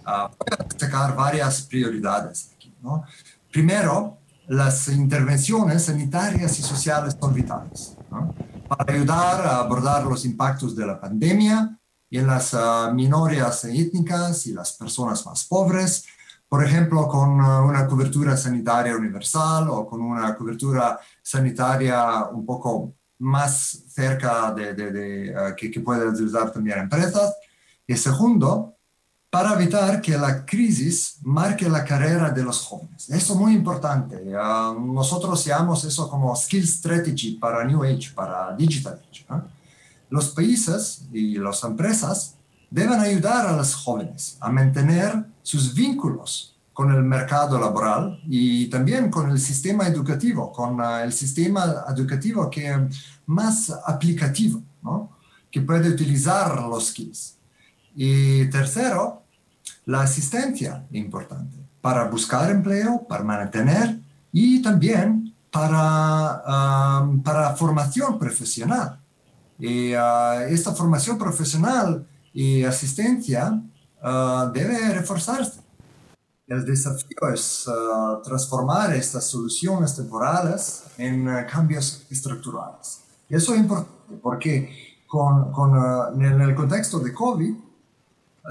Uh, 0.07 0.29
voy 0.39 0.59
a 0.59 0.65
destacar 0.65 1.15
varias 1.15 1.61
prioridades 1.61 2.53
aquí. 2.57 2.73
¿no? 2.81 3.05
Primero, 3.53 4.17
las 4.49 4.89
intervenciones 4.89 5.85
sanitarias 5.85 6.59
y 6.59 6.63
sociales 6.63 7.19
son 7.21 7.35
vitales. 7.35 7.97
¿no? 8.11 8.35
Para 8.71 8.95
ayudar 8.95 9.45
a 9.47 9.59
abordar 9.59 10.05
los 10.07 10.25
impactos 10.25 10.77
de 10.77 10.87
la 10.87 11.01
pandemia 11.01 11.77
en 12.09 12.27
las 12.27 12.55
uh, 12.55 12.95
minorías 12.95 13.65
étnicas 13.65 14.47
y 14.47 14.53
las 14.53 14.75
personas 14.75 15.27
más 15.27 15.45
pobres, 15.45 16.07
por 16.49 16.65
ejemplo, 16.65 17.09
con 17.09 17.41
uh, 17.41 17.67
una 17.67 17.89
cobertura 17.89 18.37
sanitaria 18.37 18.97
universal 18.97 19.69
o 19.71 19.89
con 19.89 20.01
una 20.01 20.37
cobertura 20.37 21.01
sanitaria 21.21 22.27
un 22.27 22.47
poco 22.47 22.95
más 23.19 23.87
cerca 23.89 24.53
de, 24.53 24.75
de, 24.75 25.35
uh, 25.35 25.57
que, 25.57 25.69
que 25.69 25.81
puede 25.81 26.07
utilizar 26.07 26.53
también 26.53 26.79
empresas. 26.79 27.35
Y 27.89 27.97
segundo, 27.97 28.77
para 29.31 29.55
evitar 29.55 30.03
que 30.03 30.19
la 30.19 30.45
crisis 30.45 31.19
marque 31.23 31.69
la 31.69 31.85
carrera 31.85 32.31
de 32.31 32.43
los 32.43 32.63
jóvenes. 32.63 33.09
Eso 33.09 33.33
es 33.35 33.39
muy 33.39 33.55
importante. 33.55 34.21
Ah, 34.37 34.75
nosotros 34.77 35.45
llamamos 35.45 35.85
eso 35.85 36.11
como 36.11 36.35
Skill 36.35 36.67
Strategy 36.67 37.37
para 37.37 37.65
New 37.65 37.85
Age, 37.85 38.11
para 38.13 38.55
Digital 38.57 39.01
Age. 39.09 39.25
Los 40.11 40.31
países 40.31 41.03
y 41.13 41.39
las 41.39 41.63
empresas 41.63 42.35
deben 42.69 42.99
ayudar 42.99 43.47
a 43.47 43.57
los 43.57 43.73
jóvenes 43.75 44.37
a 44.41 44.51
mantener 44.51 45.25
sus 45.43 45.73
vínculos 45.73 46.57
con 46.73 46.93
el 46.93 47.03
mercado 47.03 47.59
laboral 47.59 48.21
y 48.27 48.67
también 48.67 49.11
con 49.11 49.31
el 49.31 49.39
sistema 49.39 49.87
educativo, 49.87 50.51
con 50.51 50.81
ah, 50.81 51.05
el 51.05 51.13
sistema 51.13 51.85
educativo 51.89 52.51
que 52.51 52.69
es 52.69 52.77
más 53.27 53.71
aplicativo, 53.87 54.61
¿no? 54.83 55.11
que 55.53 55.61
puede 55.61 55.89
utilizar 55.89 56.63
los 56.63 56.89
skills. 56.89 57.37
Y 57.95 58.47
tercero, 58.51 59.20
la 59.87 60.03
asistencia 60.03 60.87
importante 60.93 61.57
para 61.81 62.05
buscar 62.05 62.51
empleo, 62.51 63.07
para 63.09 63.25
mantener 63.25 63.99
y 64.33 64.63
también 64.63 65.35
para, 65.51 67.03
um, 67.03 67.23
para 67.23 67.57
formación 67.57 68.19
profesional. 68.19 69.01
Y 69.59 69.95
uh, 69.95 70.47
esta 70.49 70.73
formación 70.73 71.19
profesional 71.19 72.07
y 72.33 72.65
asistencia 72.65 73.63
uh, 74.03 74.51
debe 74.53 74.95
reforzarse. 74.95 75.61
El 76.47 76.65
desafío 76.65 77.29
es 77.33 77.69
uh, 77.69 78.23
transformar 78.23 78.95
estas 78.95 79.25
soluciones 79.25 79.95
temporales 79.95 80.85
en 80.99 81.27
cambios 81.51 82.07
estructurales. 82.11 83.03
Y 83.29 83.37
eso 83.37 83.55
es 83.55 83.61
importante 83.61 84.17
porque 84.21 84.99
con, 85.07 85.53
con, 85.53 86.23
en 86.23 86.41
el 86.41 86.55
contexto 86.55 86.99
de 86.99 87.13
COVID 87.13 87.55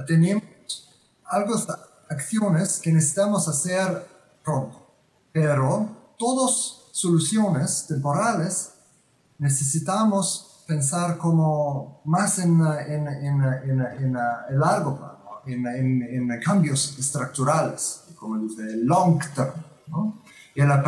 tenemos 0.08 0.44
algo, 1.30 1.56
acciones 2.10 2.80
que 2.80 2.92
necesitamos 2.92 3.48
hacer 3.48 4.06
pronto, 4.44 4.78
pero 5.32 5.90
todas 6.18 6.90
soluciones 6.92 7.86
temporales 7.88 8.74
necesitamos 9.38 10.64
pensar 10.68 11.18
como 11.18 12.02
más 12.06 12.40
en, 12.40 12.62
en, 12.62 13.08
en, 13.08 13.44
en 13.44 14.18
el 14.50 14.60
largo 14.60 14.98
plano, 14.98 15.20
en, 15.46 16.40
cambios 16.44 16.98
estructurales, 17.00 18.04
como 18.16 18.38
dice, 18.38 18.78
long 18.78 19.20
term, 19.34 19.54
¿no? 19.88 20.20
y 20.54 20.62
la 20.62 20.84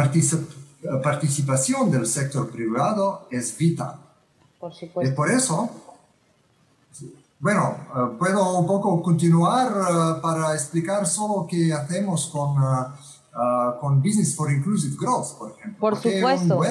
participación 1.01 1.89
del 1.91 2.05
sector 2.05 2.51
privado 2.51 3.27
es 3.31 3.57
vital. 3.57 3.95
Por 4.59 4.73
supuesto. 4.73 5.11
Y 5.11 5.15
por 5.15 5.31
eso, 5.31 5.69
bueno, 7.41 7.75
eh, 7.95 8.15
puedo 8.19 8.59
un 8.59 8.67
poco 8.67 9.01
continuar 9.01 9.71
uh, 9.71 10.21
para 10.21 10.53
explicar 10.53 11.07
solo 11.07 11.47
qué 11.49 11.73
hacemos 11.73 12.27
con, 12.27 12.51
uh, 12.61 13.79
con 13.79 13.99
Business 14.01 14.35
for 14.35 14.51
Inclusive 14.51 14.95
Growth, 14.99 15.39
por 15.39 15.51
ejemplo. 15.51 15.79
Por 15.79 15.95
supuesto. 15.95 16.61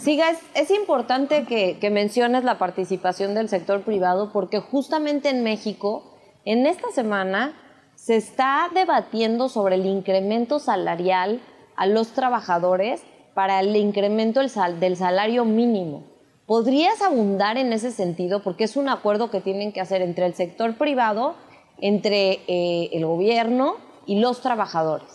Siga, 0.00 0.30
es, 0.30 0.38
es 0.54 0.70
importante 0.72 1.46
que, 1.46 1.78
que 1.78 1.90
menciones 1.90 2.42
la 2.42 2.58
participación 2.58 3.34
del 3.34 3.48
sector 3.48 3.82
privado 3.82 4.32
porque 4.32 4.60
justamente 4.60 5.30
en 5.30 5.44
México, 5.44 6.02
en 6.44 6.66
esta 6.66 6.90
semana, 6.92 7.54
se 7.94 8.16
está 8.16 8.68
debatiendo 8.74 9.48
sobre 9.48 9.76
el 9.76 9.86
incremento 9.86 10.58
salarial 10.58 11.40
a 11.76 11.86
los 11.86 12.12
trabajadores 12.12 13.00
para 13.34 13.60
el 13.60 13.76
incremento 13.76 14.40
del 14.40 14.96
salario 14.96 15.44
mínimo. 15.44 16.15
¿Podrías 16.46 17.02
abundar 17.02 17.56
en 17.56 17.72
ese 17.72 17.90
sentido? 17.90 18.42
Porque 18.42 18.64
es 18.64 18.76
un 18.76 18.88
acuerdo 18.88 19.30
que 19.30 19.40
tienen 19.40 19.72
que 19.72 19.80
hacer 19.80 20.00
entre 20.00 20.26
el 20.26 20.34
sector 20.34 20.76
privado, 20.78 21.34
entre 21.78 22.44
eh, 22.46 22.90
el 22.92 23.04
gobierno 23.04 23.74
y 24.06 24.20
los 24.20 24.40
trabajadores. 24.40 25.08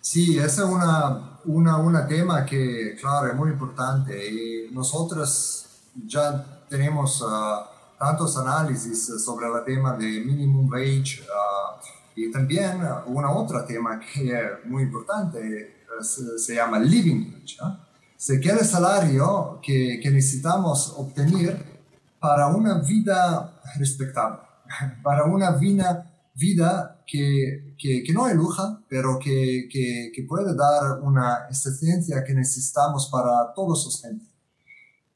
Sí, 0.00 0.38
ese 0.38 0.62
es 0.62 0.68
una, 0.68 1.40
una, 1.44 2.06
tema 2.06 2.46
que, 2.46 2.94
claro, 3.00 3.26
es 3.28 3.34
muy 3.34 3.50
importante. 3.50 4.30
Y 4.30 4.72
nosotros 4.72 5.66
ya 6.06 6.62
tenemos 6.68 7.24
ah, 7.26 7.68
tantos 7.98 8.36
análisis 8.38 9.06
sobre 9.24 9.46
el 9.46 9.64
tema 9.64 9.96
de 9.96 10.20
minimum 10.20 10.70
wage 10.70 11.24
ah, 11.34 11.80
y 12.14 12.30
también 12.30 12.80
una 13.06 13.32
otra 13.32 13.66
tema 13.66 13.98
que 13.98 14.32
es 14.32 14.66
muy 14.66 14.84
importante 14.84 15.82
se, 16.00 16.54
llama 16.54 16.78
living 16.78 17.32
wage. 17.32 17.56
Se 18.24 18.40
quiere 18.40 18.60
el 18.60 18.66
salario 18.66 19.60
que, 19.62 20.00
que, 20.02 20.10
necesitamos 20.10 20.94
obtener 20.96 21.62
para 22.18 22.46
una 22.46 22.78
vida 22.78 23.60
respetable, 23.76 24.38
para 25.02 25.24
una 25.24 25.50
vida, 25.50 26.10
vida 26.32 27.04
que, 27.06 27.74
que, 27.78 28.02
que 28.02 28.12
no 28.14 28.26
es 28.26 28.34
luja, 28.34 28.80
pero 28.88 29.18
que, 29.18 29.68
que, 29.70 30.24
puede 30.26 30.56
dar 30.56 31.02
una 31.02 31.40
existencia 31.50 32.24
que 32.24 32.32
necesitamos 32.32 33.10
para 33.12 33.52
todos 33.54 33.84
los 33.84 34.00
gente. 34.00 34.24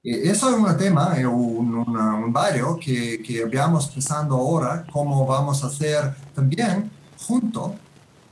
Eso 0.02 0.50
es 0.50 0.56
un 0.58 0.76
tema, 0.76 1.14
un, 1.14 1.74
un 1.78 2.30
barrio 2.30 2.78
que, 2.78 3.22
que 3.22 3.42
estamos 3.42 3.88
pensando 3.88 4.34
ahora 4.34 4.84
cómo 4.92 5.24
vamos 5.24 5.64
a 5.64 5.68
hacer 5.68 6.14
también 6.34 6.90
junto 7.26 7.74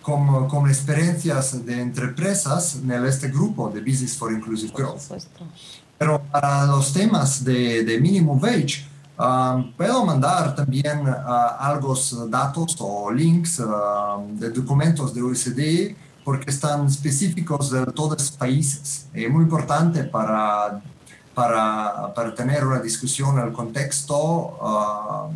con, 0.06 0.46
con 0.46 0.68
experiencias 0.68 1.66
de 1.66 1.80
empresas 1.80 2.76
en 2.76 3.04
este 3.06 3.26
grupo 3.26 3.68
de 3.68 3.80
Business 3.80 4.16
for 4.16 4.32
Inclusive 4.32 4.72
Growth. 4.72 5.02
Pero 5.98 6.22
para 6.30 6.64
los 6.66 6.92
temas 6.92 7.42
de, 7.42 7.82
de 7.82 7.98
minimum 7.98 8.40
wage, 8.40 8.86
um, 9.18 9.72
puedo 9.72 10.04
mandar 10.04 10.54
también 10.54 11.00
uh, 11.08 11.58
algunos 11.58 12.30
datos 12.30 12.76
o 12.78 13.10
links 13.10 13.58
um, 13.58 14.38
de 14.38 14.50
documentos 14.50 15.12
de 15.12 15.22
OECD 15.22 15.96
porque 16.24 16.50
están 16.50 16.86
específicos 16.86 17.72
de 17.72 17.84
todos 17.86 18.16
los 18.16 18.30
países. 18.30 19.08
Es 19.12 19.28
muy 19.28 19.42
importante 19.42 20.04
para 20.04 20.82
para, 21.34 22.14
para 22.14 22.34
tener 22.34 22.64
una 22.64 22.78
discusión 22.78 23.38
al 23.38 23.52
contexto, 23.52 24.16
uh, 24.16 25.30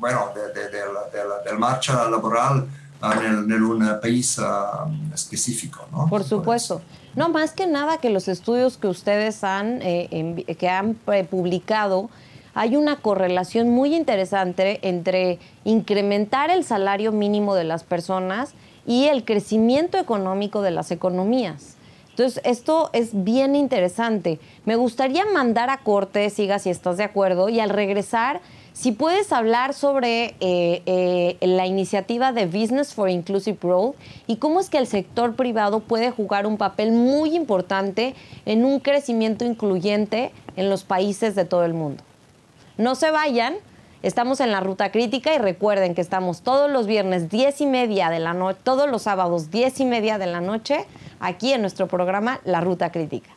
bueno, 0.00 0.30
de, 0.34 0.48
de, 0.54 0.80
de, 1.44 1.58
marcha 1.58 2.08
laboral 2.08 2.66
en, 3.02 3.50
en, 3.50 3.62
un 3.62 4.00
país 4.00 4.38
uh, 4.38 5.14
específico, 5.14 5.86
¿no? 5.90 6.08
Por 6.08 6.24
supuesto. 6.24 6.80
No, 7.14 7.28
más 7.28 7.52
que 7.52 7.66
nada 7.66 7.98
que 7.98 8.10
los 8.10 8.28
estudios 8.28 8.78
que 8.78 8.86
ustedes 8.86 9.44
han, 9.44 9.80
eh, 9.82 10.44
que 10.58 10.68
han 10.68 10.96
eh, 11.12 11.24
publicado, 11.24 12.08
hay 12.54 12.76
una 12.76 12.96
correlación 12.96 13.70
muy 13.70 13.94
interesante 13.94 14.78
entre 14.82 15.38
incrementar 15.64 16.50
el 16.50 16.64
salario 16.64 17.12
mínimo 17.12 17.54
de 17.54 17.64
las 17.64 17.82
personas 17.82 18.54
y 18.86 19.04
el 19.06 19.24
crecimiento 19.24 19.98
económico 19.98 20.62
de 20.62 20.70
las 20.70 20.90
economías. 20.90 21.76
Entonces, 22.10 22.42
esto 22.44 22.90
es 22.92 23.24
bien 23.24 23.56
interesante. 23.56 24.38
Me 24.66 24.76
gustaría 24.76 25.24
mandar 25.32 25.70
a 25.70 25.78
corte, 25.78 26.28
siga 26.28 26.58
si 26.58 26.68
estás 26.68 26.98
de 26.98 27.04
acuerdo, 27.04 27.48
y 27.48 27.58
al 27.58 27.70
regresar, 27.70 28.42
si 28.72 28.92
puedes 28.92 29.32
hablar 29.32 29.74
sobre 29.74 30.34
eh, 30.40 30.82
eh, 30.86 31.36
la 31.40 31.66
iniciativa 31.66 32.32
de 32.32 32.46
Business 32.46 32.94
for 32.94 33.10
Inclusive 33.10 33.58
Growth 33.60 33.96
y 34.26 34.36
cómo 34.36 34.60
es 34.60 34.70
que 34.70 34.78
el 34.78 34.86
sector 34.86 35.36
privado 35.36 35.80
puede 35.80 36.10
jugar 36.10 36.46
un 36.46 36.56
papel 36.56 36.92
muy 36.92 37.36
importante 37.36 38.14
en 38.46 38.64
un 38.64 38.80
crecimiento 38.80 39.44
incluyente 39.44 40.32
en 40.56 40.70
los 40.70 40.84
países 40.84 41.34
de 41.34 41.44
todo 41.44 41.64
el 41.64 41.74
mundo. 41.74 42.02
No 42.78 42.94
se 42.94 43.10
vayan, 43.10 43.56
Estamos 44.02 44.40
en 44.40 44.50
la 44.50 44.58
ruta 44.58 44.90
crítica 44.90 45.32
y 45.32 45.38
recuerden 45.38 45.94
que 45.94 46.00
estamos 46.00 46.42
todos 46.42 46.68
los 46.68 46.88
viernes 46.88 47.30
10 47.30 47.60
y 47.60 47.66
media 47.66 48.10
de 48.10 48.18
la 48.18 48.34
noche, 48.34 48.58
todos 48.64 48.90
los 48.90 49.02
sábados 49.02 49.52
10 49.52 49.78
y 49.78 49.84
media 49.84 50.18
de 50.18 50.26
la 50.26 50.40
noche, 50.40 50.86
aquí 51.20 51.52
en 51.52 51.60
nuestro 51.60 51.86
programa 51.86 52.40
La 52.44 52.60
Ruta 52.60 52.90
Crítica. 52.90 53.30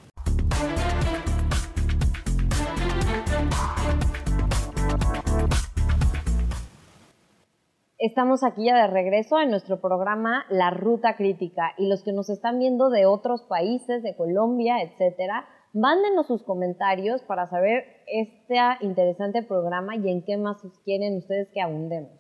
Estamos 8.05 8.43
aquí 8.43 8.65
ya 8.65 8.75
de 8.75 8.85
regreso 8.85 9.39
en 9.39 9.49
nuestro 9.49 9.81
programa 9.81 10.45
La 10.51 10.69
Ruta 10.69 11.15
Crítica 11.15 11.73
y 11.75 11.87
los 11.87 12.03
que 12.03 12.13
nos 12.13 12.29
están 12.29 12.59
viendo 12.59 12.91
de 12.91 13.07
otros 13.07 13.41
países, 13.49 14.03
de 14.03 14.15
Colombia, 14.15 14.75
etcétera, 14.83 15.47
Mándenos 15.73 16.27
sus 16.27 16.43
comentarios 16.43 17.23
para 17.23 17.49
saber 17.49 17.83
este 18.05 18.57
interesante 18.81 19.41
programa 19.41 19.95
y 19.95 20.07
en 20.11 20.23
qué 20.23 20.37
más 20.37 20.61
quieren 20.83 21.17
ustedes 21.17 21.49
que 21.51 21.61
abundemos. 21.61 22.11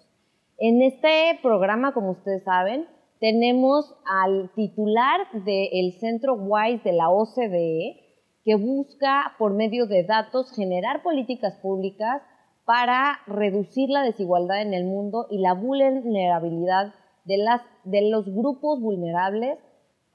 En 0.57 0.81
este 0.81 1.39
programa, 1.43 1.93
como 1.93 2.13
ustedes 2.13 2.43
saben, 2.45 2.87
tenemos 3.19 3.95
al 4.05 4.49
titular 4.55 5.21
del 5.33 5.93
Centro 5.99 6.33
WISE 6.33 6.81
de 6.83 6.93
la 6.93 7.11
OCDE, 7.11 8.01
que 8.43 8.55
busca 8.55 9.35
por 9.37 9.53
medio 9.53 9.85
de 9.85 10.03
datos 10.03 10.51
generar 10.55 11.03
políticas 11.03 11.59
públicas 11.61 12.23
para 12.65 13.19
reducir 13.27 13.89
la 13.89 14.01
desigualdad 14.01 14.61
en 14.61 14.73
el 14.73 14.85
mundo 14.85 15.27
y 15.29 15.37
la 15.39 15.53
vulnerabilidad 15.53 16.93
de, 17.23 17.37
las, 17.37 17.61
de 17.83 18.09
los 18.09 18.25
grupos 18.25 18.81
vulnerables 18.81 19.59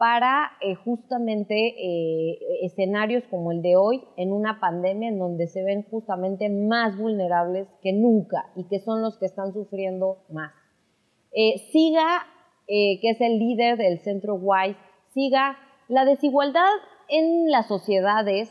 para 0.00 0.52
eh, 0.62 0.74
justamente 0.76 1.54
eh, 1.54 2.38
escenarios 2.62 3.22
como 3.30 3.52
el 3.52 3.60
de 3.60 3.76
hoy 3.76 4.02
en 4.16 4.32
una 4.32 4.58
pandemia 4.58 5.10
en 5.10 5.18
donde 5.18 5.46
se 5.46 5.62
ven 5.62 5.86
justamente 5.90 6.48
más 6.48 6.96
vulnerables 6.96 7.68
que 7.82 7.92
nunca 7.92 8.50
y 8.56 8.64
que 8.64 8.80
son 8.80 9.02
los 9.02 9.18
que 9.18 9.26
están 9.26 9.52
sufriendo 9.52 10.24
más. 10.30 10.52
Eh, 11.32 11.58
siga, 11.70 12.26
que 12.66 13.00
es 13.02 13.20
el 13.20 13.38
líder 13.38 13.76
del 13.76 13.98
centro 13.98 14.36
WISE, 14.36 14.78
siga 15.12 15.56
la 15.88 16.04
desigualdad 16.04 16.70
en 17.08 17.50
las 17.50 17.66
sociedades 17.66 18.50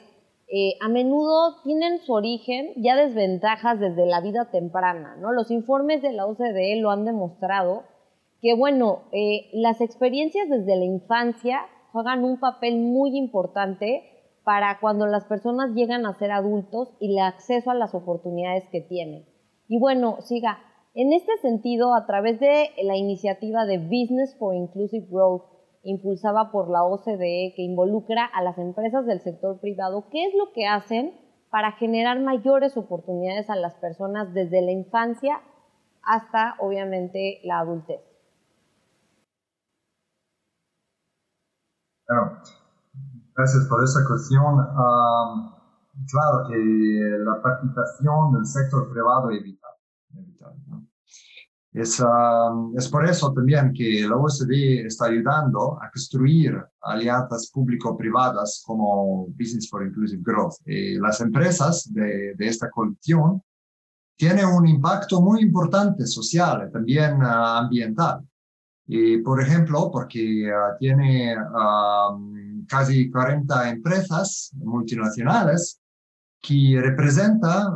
a 0.82 0.90
menudo 0.90 1.62
tienen 1.64 2.00
su 2.00 2.14
origen 2.14 2.74
ya 2.78 2.96
desventajas 2.96 3.80
desde 3.80 4.08
la 4.08 4.20
vida 4.20 4.50
temprana, 4.52 5.16
¿no? 5.18 5.32
Los 5.32 5.52
informes 5.52 6.02
de 6.02 6.12
la 6.12 6.26
OCDE 6.26 6.80
lo 6.82 6.90
han 6.90 7.06
demostrado 7.06 7.84
que 8.42 8.54
bueno, 8.54 9.04
eh, 9.12 9.50
las 9.54 9.82
experiencias 9.82 10.50
desde 10.50 10.78
la 10.78 10.86
infancia 10.86 11.62
juegan 11.92 12.24
un 12.24 12.40
papel 12.40 12.78
muy 12.78 13.18
importante 13.18 14.04
para 14.44 14.80
cuando 14.80 15.06
las 15.08 15.26
personas 15.26 15.72
llegan 15.76 16.06
a 16.06 16.18
ser 16.18 16.32
adultos 16.32 16.96
y 17.00 17.12
el 17.12 17.20
acceso 17.20 17.72
a 17.72 17.76
las 17.76 17.94
oportunidades 17.94 18.64
que 18.72 18.82
tienen. 18.82 19.26
Y 19.68 19.80
bueno, 19.80 20.18
siga, 20.22 20.60
en 20.96 21.14
este 21.14 21.38
sentido, 21.38 21.94
a 21.94 22.06
través 22.06 22.40
de 22.40 22.70
la 22.84 22.96
iniciativa 22.96 23.66
de 23.66 23.78
Business 23.78 24.36
for 24.40 24.56
Inclusive 24.56 25.08
Growth, 25.10 25.44
impulsada 25.84 26.52
por 26.52 26.70
la 26.70 26.84
OCDE, 26.84 27.54
que 27.56 27.62
involucra 27.62 28.26
a 28.26 28.42
las 28.42 28.58
empresas 28.58 29.06
del 29.06 29.22
sector 29.22 29.60
privado, 29.60 30.10
¿qué 30.12 30.26
es 30.26 30.34
lo 30.36 30.52
que 30.54 30.68
hacen 30.68 31.13
para 31.50 31.72
generar 31.74 32.20
mayores 32.20 32.78
oportunidades 32.78 33.50
a 33.50 33.56
las 33.56 33.76
personas 33.76 34.34
desde 34.34 34.62
la 34.62 34.72
infancia 34.72 35.42
hasta, 36.04 36.56
obviamente, 36.60 37.39
la 37.44 37.60
adultez? 37.60 38.02
Bueno, 42.08 42.39
gracias 43.36 43.68
por 43.70 43.84
esa 43.84 44.00
cuestión. 44.08 44.58
claro 46.12 46.48
que 46.48 46.58
la 46.58 47.42
participación 47.42 48.34
del 48.34 48.46
sector 48.46 48.92
privado 48.92 49.30
es 49.32 49.44
vital. 49.44 49.72
Es, 50.18 50.88
es, 51.72 52.88
por 52.92 53.08
eso 53.08 53.32
también 53.32 53.72
que 53.74 54.08
la 54.08 54.16
OCDE 54.16 54.88
está 54.88 55.06
ayudando 55.06 55.78
a 55.82 55.92
construir 55.92 56.60
alianzas 56.82 57.52
público-privadas 57.54 58.64
como 58.66 59.28
Business 59.38 59.70
for 59.70 59.86
Inclusive 59.86 60.24
Growth. 60.24 60.56
las 60.66 61.22
empresas 61.22 61.92
de, 61.94 62.34
de, 62.36 62.48
esta 62.48 62.70
coalición 62.72 63.42
tienen 64.20 64.48
un 64.48 64.68
impacto 64.68 65.22
muy 65.22 65.42
importante 65.42 66.06
social 66.06 66.68
y 66.68 66.72
también 66.74 67.22
ah, 67.22 67.60
ambiental. 67.60 68.28
Y, 68.86 69.20
por 69.20 69.42
ejemplo, 69.42 69.90
porque 69.92 70.52
ah, 70.52 70.76
tiene 70.78 71.38
casi 72.68 73.10
40 73.10 73.70
empresas 73.70 74.52
multinacionales 74.56 75.80
que 76.41 76.80
representan 76.82 77.67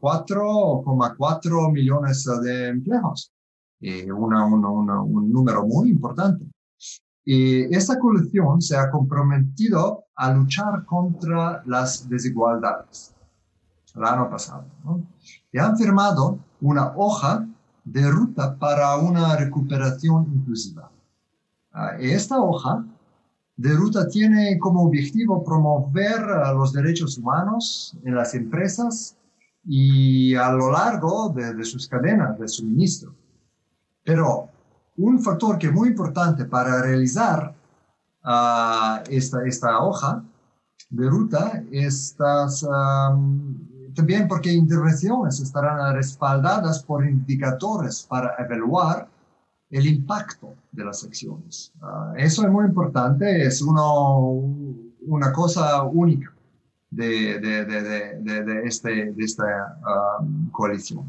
4,4 0.00 1.72
millones 1.72 2.24
de 2.42 2.68
empleos, 2.68 3.32
y 3.80 4.10
un 4.10 5.32
número 5.32 5.66
muy 5.66 5.90
importante. 5.90 6.44
Y 7.24 7.74
esta 7.74 7.98
colección 7.98 8.60
se 8.62 8.76
ha 8.76 8.90
comprometido 8.90 10.04
a 10.16 10.32
luchar 10.32 10.84
contra 10.86 11.62
las 11.66 12.08
desigualdades 12.08 13.14
el 13.94 14.04
año 14.04 14.30
pasado. 14.30 14.64
Y 15.52 15.58
han 15.58 15.76
firmado 15.76 16.38
una 16.60 16.92
hoja 16.96 17.46
de 17.84 18.10
ruta 18.10 18.56
para 18.56 18.96
una 18.96 19.36
recuperación 19.36 20.26
inclusiva. 20.34 20.90
Ah, 21.72 21.96
esta 21.98 22.40
hoja 22.40 22.84
de 23.58 23.74
ruta 23.74 24.06
tiene 24.08 24.56
como 24.60 24.84
objetivo 24.84 25.42
promover 25.42 26.20
los 26.54 26.72
derechos 26.72 27.18
humanos 27.18 27.96
en 28.04 28.14
las 28.14 28.32
empresas 28.34 29.16
y 29.64 30.36
a 30.36 30.52
lo 30.52 30.70
largo 30.70 31.30
de, 31.30 31.64
sus 31.64 31.88
cadenas 31.88 32.38
de 32.38 32.46
suministro. 32.46 33.12
Pero 34.04 34.48
un 34.96 35.20
factor 35.20 35.58
que 35.58 35.66
es 35.66 35.72
muy 35.72 35.88
importante 35.88 36.44
para 36.44 36.80
realizar 36.82 37.52
ah, 38.22 39.02
esta, 39.10 39.44
esta 39.44 39.80
hoja 39.80 40.22
de 40.88 41.10
ruta, 41.10 41.60
estas, 41.72 42.64
también 43.92 44.28
porque 44.28 44.52
intervenciones 44.52 45.40
estarán 45.40 45.96
respaldadas 45.96 46.84
por 46.84 47.04
indicadores 47.04 48.06
para 48.08 48.36
evaluar 48.38 49.08
el 49.68 49.84
impacto 49.84 50.54
de 50.78 50.84
las 50.84 51.04
acciones. 51.04 51.72
Ah, 51.82 52.14
eso 52.16 52.44
es 52.44 52.50
muy 52.50 52.64
importante, 52.64 53.44
es 53.44 53.60
uno, 53.60 54.30
una 55.06 55.32
cosa 55.32 55.82
única 55.82 56.32
de, 56.90 57.38
de, 57.40 57.64
de, 57.64 58.44
de 58.44 58.62
este, 58.64 59.14
esta 59.18 59.78
coalición. 60.52 61.04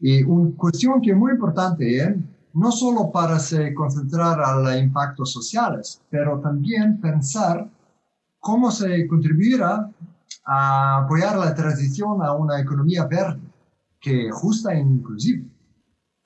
Y 0.00 0.22
una 0.22 0.56
cuestión 0.56 1.00
que 1.00 1.10
es 1.10 1.16
muy 1.16 1.32
importante 1.32 1.98
es 1.98 2.16
no 2.54 2.70
solo 2.70 3.10
para 3.10 3.38
se 3.38 3.72
concentrar 3.74 4.38
los 4.38 4.76
impactos 4.76 5.32
sociales, 5.32 6.00
pero 6.10 6.38
también 6.40 7.00
pensar 7.00 7.68
cómo 8.38 8.70
se 8.70 9.06
contribuirá 9.06 9.90
a 10.44 11.04
apoyar 11.04 11.38
la 11.38 11.54
transición 11.54 12.22
a 12.22 12.32
una 12.34 12.60
economía 12.60 13.06
verde, 13.06 13.40
que 14.00 14.30
justa 14.30 14.74
e 14.74 14.80
inclusiva, 14.80 15.46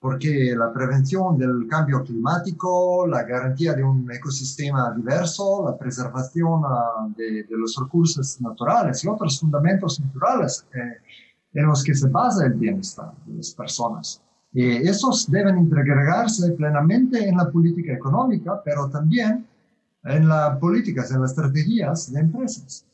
porque 0.07 0.55
la 0.57 0.73
prevención 0.73 1.37
del 1.37 1.67
cambio 1.69 2.05
climático, 2.05 3.09
la 3.09 3.25
garantía 3.25 3.75
de 3.75 3.83
un 3.83 4.09
ecosistema 4.09 4.95
diverso, 4.95 5.65
la 5.69 5.77
preservación 5.77 6.63
ah, 6.65 7.09
de, 7.17 7.45
los 7.51 7.75
recursos 7.77 8.41
naturales 8.41 9.03
y 9.03 9.09
otros 9.09 9.41
fundamentos 9.41 9.99
naturales 9.99 10.65
eh, 10.73 10.99
en 11.55 11.67
los 11.67 11.83
que 11.83 11.93
se 11.93 12.09
basa 12.09 12.47
el 12.47 12.53
bienestar 12.53 13.11
de 13.27 13.39
las 13.39 13.51
personas. 13.51 14.23
Y 14.53 14.77
esos 14.89 15.29
deben 15.29 15.59
integrarse 15.59 16.53
plenamente 16.53 17.29
en 17.29 17.39
la 17.39 17.51
política 17.51 17.93
económica, 17.93 18.63
pero 18.65 18.89
también 18.89 19.45
en 20.05 20.29
las 20.29 20.57
políticas, 20.59 21.11
en 21.11 21.23
las 21.23 21.31
estrategias 21.33 22.13
de 22.13 22.21
empresas. 22.21 22.87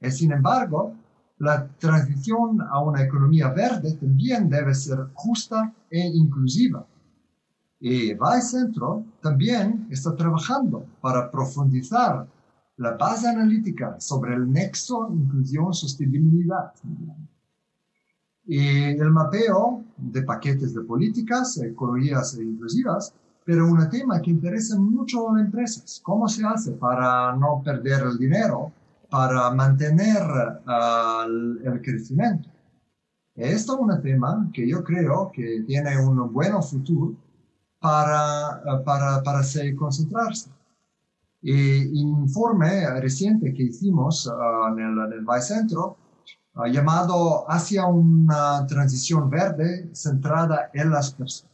Y 0.00 0.08
sin 0.12 0.30
embargo, 0.30 0.94
la 1.40 1.66
transición 1.78 2.60
a 2.60 2.80
una 2.80 3.02
economía 3.02 3.48
verde 3.48 3.94
también 3.94 4.48
debe 4.48 4.74
ser 4.74 4.98
justa 5.14 5.72
e 5.90 5.98
inclusiva. 5.98 6.86
Y 7.80 8.12
Vice 8.12 8.42
Centro 8.42 9.04
también 9.22 9.86
está 9.90 10.14
trabajando 10.14 10.84
para 11.00 11.30
profundizar 11.30 12.26
la 12.76 12.92
base 12.92 13.26
analítica 13.26 13.98
sobre 13.98 14.34
el 14.34 14.52
nexo 14.52 15.08
inclusión-sostenibilidad. 15.10 16.74
Y 18.44 18.98
el 18.98 19.10
mapeo 19.10 19.82
de 19.96 20.22
paquetes 20.22 20.74
de 20.74 20.82
políticas, 20.82 21.56
ecologías 21.56 22.34
e 22.34 22.44
inclusivas, 22.44 23.14
pero 23.46 23.66
un 23.66 23.88
tema 23.88 24.20
que 24.20 24.30
interesa 24.30 24.78
mucho 24.78 25.30
a 25.30 25.32
las 25.32 25.46
empresas. 25.46 26.00
¿Cómo 26.02 26.28
se 26.28 26.44
hace 26.44 26.72
para 26.72 27.34
no 27.34 27.62
perder 27.64 28.02
el 28.02 28.18
dinero, 28.18 28.72
para 29.10 29.50
mantener 29.50 30.22
uh, 30.22 31.68
el, 31.68 31.82
crecimiento? 31.82 32.48
Esto 33.34 33.74
es 33.74 33.80
un 33.80 34.02
tema 34.02 34.48
que 34.52 34.68
yo 34.68 34.84
creo 34.84 35.30
que 35.32 35.64
tiene 35.66 35.98
un 35.98 36.32
buen 36.32 36.62
futuro 36.62 37.14
para, 37.78 38.62
uh, 38.64 38.84
para, 38.84 39.22
para 39.22 39.42
se 39.42 39.74
concentrarse. 39.74 40.50
Y 41.42 41.98
informe 42.00 43.00
reciente 43.00 43.54
que 43.54 43.64
hicimos 43.64 44.26
uh, 44.26 44.68
en 44.72 44.78
el, 44.78 45.12
en 45.12 45.26
el 45.28 45.42
Centro 45.42 45.96
llamado 46.66 47.50
hacia 47.50 47.86
una 47.86 48.66
transición 48.66 49.30
verde 49.30 49.88
centrada 49.94 50.70
en 50.74 50.90
las 50.90 51.12
personas. 51.12 51.50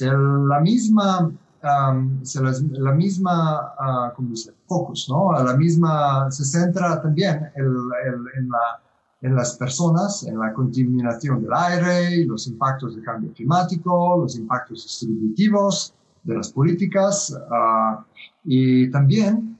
la 0.00 0.60
misma, 0.60 1.30
la, 1.62 2.92
misma 2.92 3.72
uh, 3.78 4.14
¿cómo 4.14 4.30
dice? 4.30 4.52
focus, 4.66 5.08
¿no? 5.08 5.32
La 5.32 5.56
misma 5.56 6.30
se 6.30 6.44
centra 6.44 7.00
también 7.02 7.50
en, 7.54 8.48
la, 8.48 8.80
en, 9.22 9.34
las 9.34 9.56
personas, 9.56 10.22
en 10.24 10.38
la 10.38 10.52
contaminación 10.52 11.42
del 11.42 11.52
aire, 11.52 12.24
los 12.26 12.46
impactos 12.46 12.94
del 12.94 13.04
cambio 13.04 13.32
climático, 13.32 14.18
los 14.22 14.36
impactos 14.36 14.84
distributivos 14.84 15.94
de 16.22 16.36
las 16.36 16.52
políticas 16.52 17.30
uh, 17.30 18.02
y 18.44 18.90
también 18.90 19.58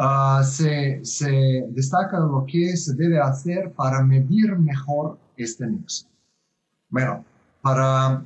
Ah, 0.00 0.44
se, 0.44 1.04
se, 1.04 1.66
destaca 1.70 2.20
lo 2.20 2.46
que 2.46 2.76
se 2.76 2.94
debe 2.94 3.18
hacer 3.18 3.72
para 3.72 4.00
medir 4.04 4.56
mejor 4.56 5.18
este 5.36 5.66
nexo. 5.66 6.06
Bueno, 6.88 7.24
para, 7.60 8.22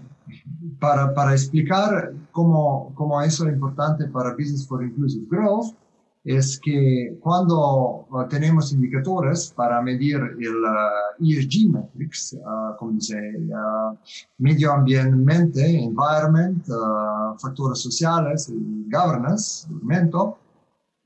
para, 0.78 1.14
para 1.14 1.32
explicar 1.32 2.12
cómo, 2.30 2.92
cómo, 2.94 3.20
eso 3.22 3.46
es 3.46 3.54
importante 3.54 4.06
para 4.08 4.32
Business 4.32 4.66
for 4.66 4.84
Inclusive 4.84 5.26
Growth, 5.28 5.74
es 6.24 6.60
que 6.60 7.18
cuando 7.20 8.06
ah, 8.12 8.26
tenemos 8.28 8.72
indicadores 8.72 9.52
para 9.56 9.82
medir 9.82 10.20
el 10.38 10.54
ESG 11.18 11.70
metrics, 11.70 12.36
como 12.78 12.92
dice, 12.92 13.18
medio 14.38 14.72
ambiente, 14.72 15.82
environment, 15.82 16.64
factores 17.38 17.80
sociales 17.80 18.52
governance, 18.90 19.66
documento, 19.68 20.38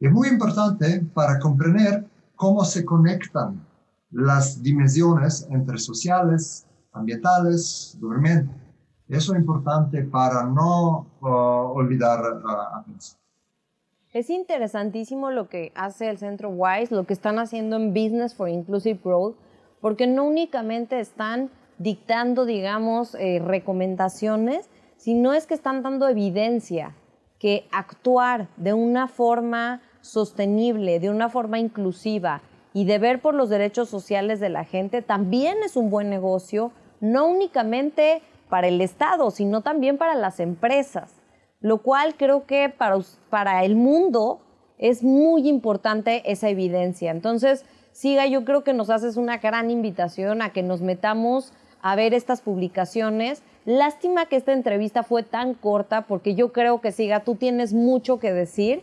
es 0.00 0.12
muy 0.12 0.28
importante 0.28 1.06
para 1.14 1.38
comprender 1.38 2.06
cómo 2.34 2.64
se 2.64 2.84
conectan 2.84 3.64
las 4.10 4.62
dimensiones 4.62 5.46
entre 5.50 5.78
sociales, 5.78 6.66
ambientales, 6.92 7.96
gobierno. 8.00 8.65
Eso 9.08 9.34
es 9.34 9.38
importante 9.38 10.02
para 10.02 10.44
no 10.44 11.06
uh, 11.20 11.26
olvidar 11.26 12.20
uh, 12.20 12.48
a 12.48 12.84
Es 14.12 14.30
interesantísimo 14.30 15.30
lo 15.30 15.48
que 15.48 15.70
hace 15.76 16.10
el 16.10 16.18
Centro 16.18 16.50
WISE, 16.50 16.94
lo 16.94 17.04
que 17.04 17.12
están 17.12 17.38
haciendo 17.38 17.76
en 17.76 17.90
Business 17.90 18.34
for 18.34 18.48
Inclusive 18.48 19.00
Growth, 19.04 19.36
porque 19.80 20.08
no 20.08 20.24
únicamente 20.24 20.98
están 20.98 21.50
dictando, 21.78 22.46
digamos, 22.46 23.14
eh, 23.14 23.40
recomendaciones, 23.44 24.68
sino 24.96 25.34
es 25.34 25.46
que 25.46 25.54
están 25.54 25.82
dando 25.82 26.08
evidencia 26.08 26.94
que 27.38 27.68
actuar 27.70 28.48
de 28.56 28.72
una 28.72 29.06
forma 29.06 29.82
sostenible, 30.00 30.98
de 30.98 31.10
una 31.10 31.28
forma 31.28 31.58
inclusiva 31.58 32.40
y 32.72 32.86
de 32.86 32.98
ver 32.98 33.20
por 33.20 33.34
los 33.34 33.50
derechos 33.50 33.88
sociales 33.88 34.40
de 34.40 34.48
la 34.48 34.64
gente 34.64 35.02
también 35.02 35.58
es 35.64 35.76
un 35.76 35.90
buen 35.90 36.10
negocio, 36.10 36.72
no 37.00 37.26
únicamente 37.26 38.22
para 38.48 38.68
el 38.68 38.80
Estado, 38.80 39.30
sino 39.30 39.60
también 39.60 39.98
para 39.98 40.14
las 40.14 40.40
empresas, 40.40 41.12
lo 41.60 41.78
cual 41.78 42.14
creo 42.16 42.46
que 42.46 42.68
para, 42.68 42.98
para 43.30 43.64
el 43.64 43.76
mundo 43.76 44.40
es 44.78 45.02
muy 45.02 45.48
importante 45.48 46.30
esa 46.30 46.48
evidencia. 46.48 47.10
Entonces, 47.10 47.64
Siga, 47.92 48.26
yo 48.26 48.44
creo 48.44 48.62
que 48.62 48.74
nos 48.74 48.90
haces 48.90 49.16
una 49.16 49.38
gran 49.38 49.70
invitación 49.70 50.42
a 50.42 50.52
que 50.52 50.62
nos 50.62 50.82
metamos 50.82 51.54
a 51.80 51.96
ver 51.96 52.12
estas 52.12 52.42
publicaciones. 52.42 53.42
Lástima 53.64 54.26
que 54.26 54.36
esta 54.36 54.52
entrevista 54.52 55.02
fue 55.02 55.22
tan 55.22 55.54
corta 55.54 56.02
porque 56.02 56.34
yo 56.34 56.52
creo 56.52 56.82
que 56.82 56.92
Siga, 56.92 57.20
tú 57.20 57.36
tienes 57.36 57.72
mucho 57.72 58.18
que 58.18 58.34
decir 58.34 58.82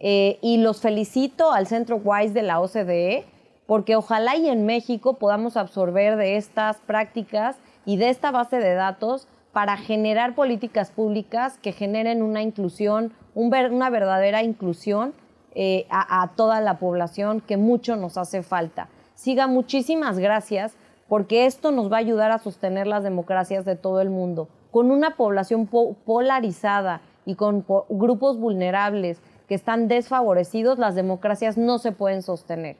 eh, 0.00 0.38
y 0.42 0.56
los 0.56 0.80
felicito 0.80 1.52
al 1.52 1.68
Centro 1.68 2.00
WISE 2.02 2.34
de 2.34 2.42
la 2.42 2.60
OCDE, 2.60 3.26
porque 3.66 3.94
ojalá 3.94 4.36
y 4.36 4.48
en 4.48 4.66
México 4.66 5.14
podamos 5.18 5.56
absorber 5.56 6.16
de 6.16 6.36
estas 6.36 6.78
prácticas 6.78 7.56
y 7.88 7.96
de 7.96 8.10
esta 8.10 8.30
base 8.30 8.58
de 8.58 8.74
datos 8.74 9.26
para 9.50 9.78
generar 9.78 10.34
políticas 10.34 10.90
públicas 10.90 11.56
que 11.56 11.72
generen 11.72 12.22
una 12.22 12.42
inclusión, 12.42 13.14
una 13.34 13.88
verdadera 13.88 14.42
inclusión 14.42 15.14
eh, 15.54 15.86
a, 15.88 16.22
a 16.22 16.28
toda 16.34 16.60
la 16.60 16.78
población 16.78 17.40
que 17.40 17.56
mucho 17.56 17.96
nos 17.96 18.18
hace 18.18 18.42
falta. 18.42 18.88
Siga, 19.14 19.46
muchísimas 19.46 20.18
gracias 20.18 20.76
porque 21.08 21.46
esto 21.46 21.72
nos 21.72 21.90
va 21.90 21.96
a 21.96 22.00
ayudar 22.00 22.30
a 22.30 22.40
sostener 22.40 22.86
las 22.86 23.04
democracias 23.04 23.64
de 23.64 23.74
todo 23.74 24.02
el 24.02 24.10
mundo. 24.10 24.50
Con 24.70 24.90
una 24.90 25.16
población 25.16 25.66
polarizada 25.66 27.00
y 27.24 27.36
con 27.36 27.64
grupos 27.88 28.38
vulnerables 28.38 29.22
que 29.48 29.54
están 29.54 29.88
desfavorecidos, 29.88 30.78
las 30.78 30.94
democracias 30.94 31.56
no 31.56 31.78
se 31.78 31.92
pueden 31.92 32.20
sostener. 32.20 32.76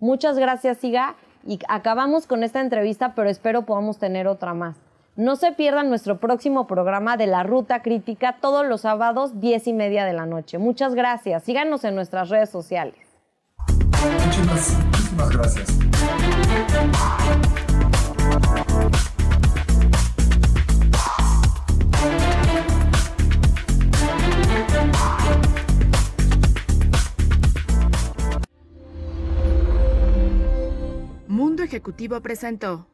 Muchas 0.00 0.36
gracias, 0.36 0.78
Siga, 0.78 1.14
y 1.46 1.58
acabamos 1.68 2.26
con 2.26 2.42
esta 2.42 2.60
entrevista, 2.60 3.14
pero 3.14 3.28
espero 3.28 3.62
podamos 3.62 3.98
tener 3.98 4.26
otra 4.26 4.54
más. 4.54 4.76
No 5.16 5.36
se 5.36 5.52
pierdan 5.52 5.88
nuestro 5.88 6.18
próximo 6.18 6.66
programa 6.66 7.16
de 7.16 7.26
la 7.26 7.42
Ruta 7.42 7.82
Crítica 7.82 8.36
todos 8.40 8.66
los 8.66 8.82
sábados, 8.82 9.40
10 9.40 9.66
y 9.66 9.72
media 9.72 10.04
de 10.04 10.12
la 10.12 10.24
noche. 10.24 10.58
Muchas 10.58 10.94
gracias. 10.94 11.42
Síganos 11.42 11.84
en 11.84 11.94
nuestras 11.94 12.28
redes 12.28 12.48
sociales. 12.48 12.94
muchísimas 14.86 15.30
gracias. 15.30 15.78
Ejecutivo 31.80 32.20
presentó. 32.20 32.86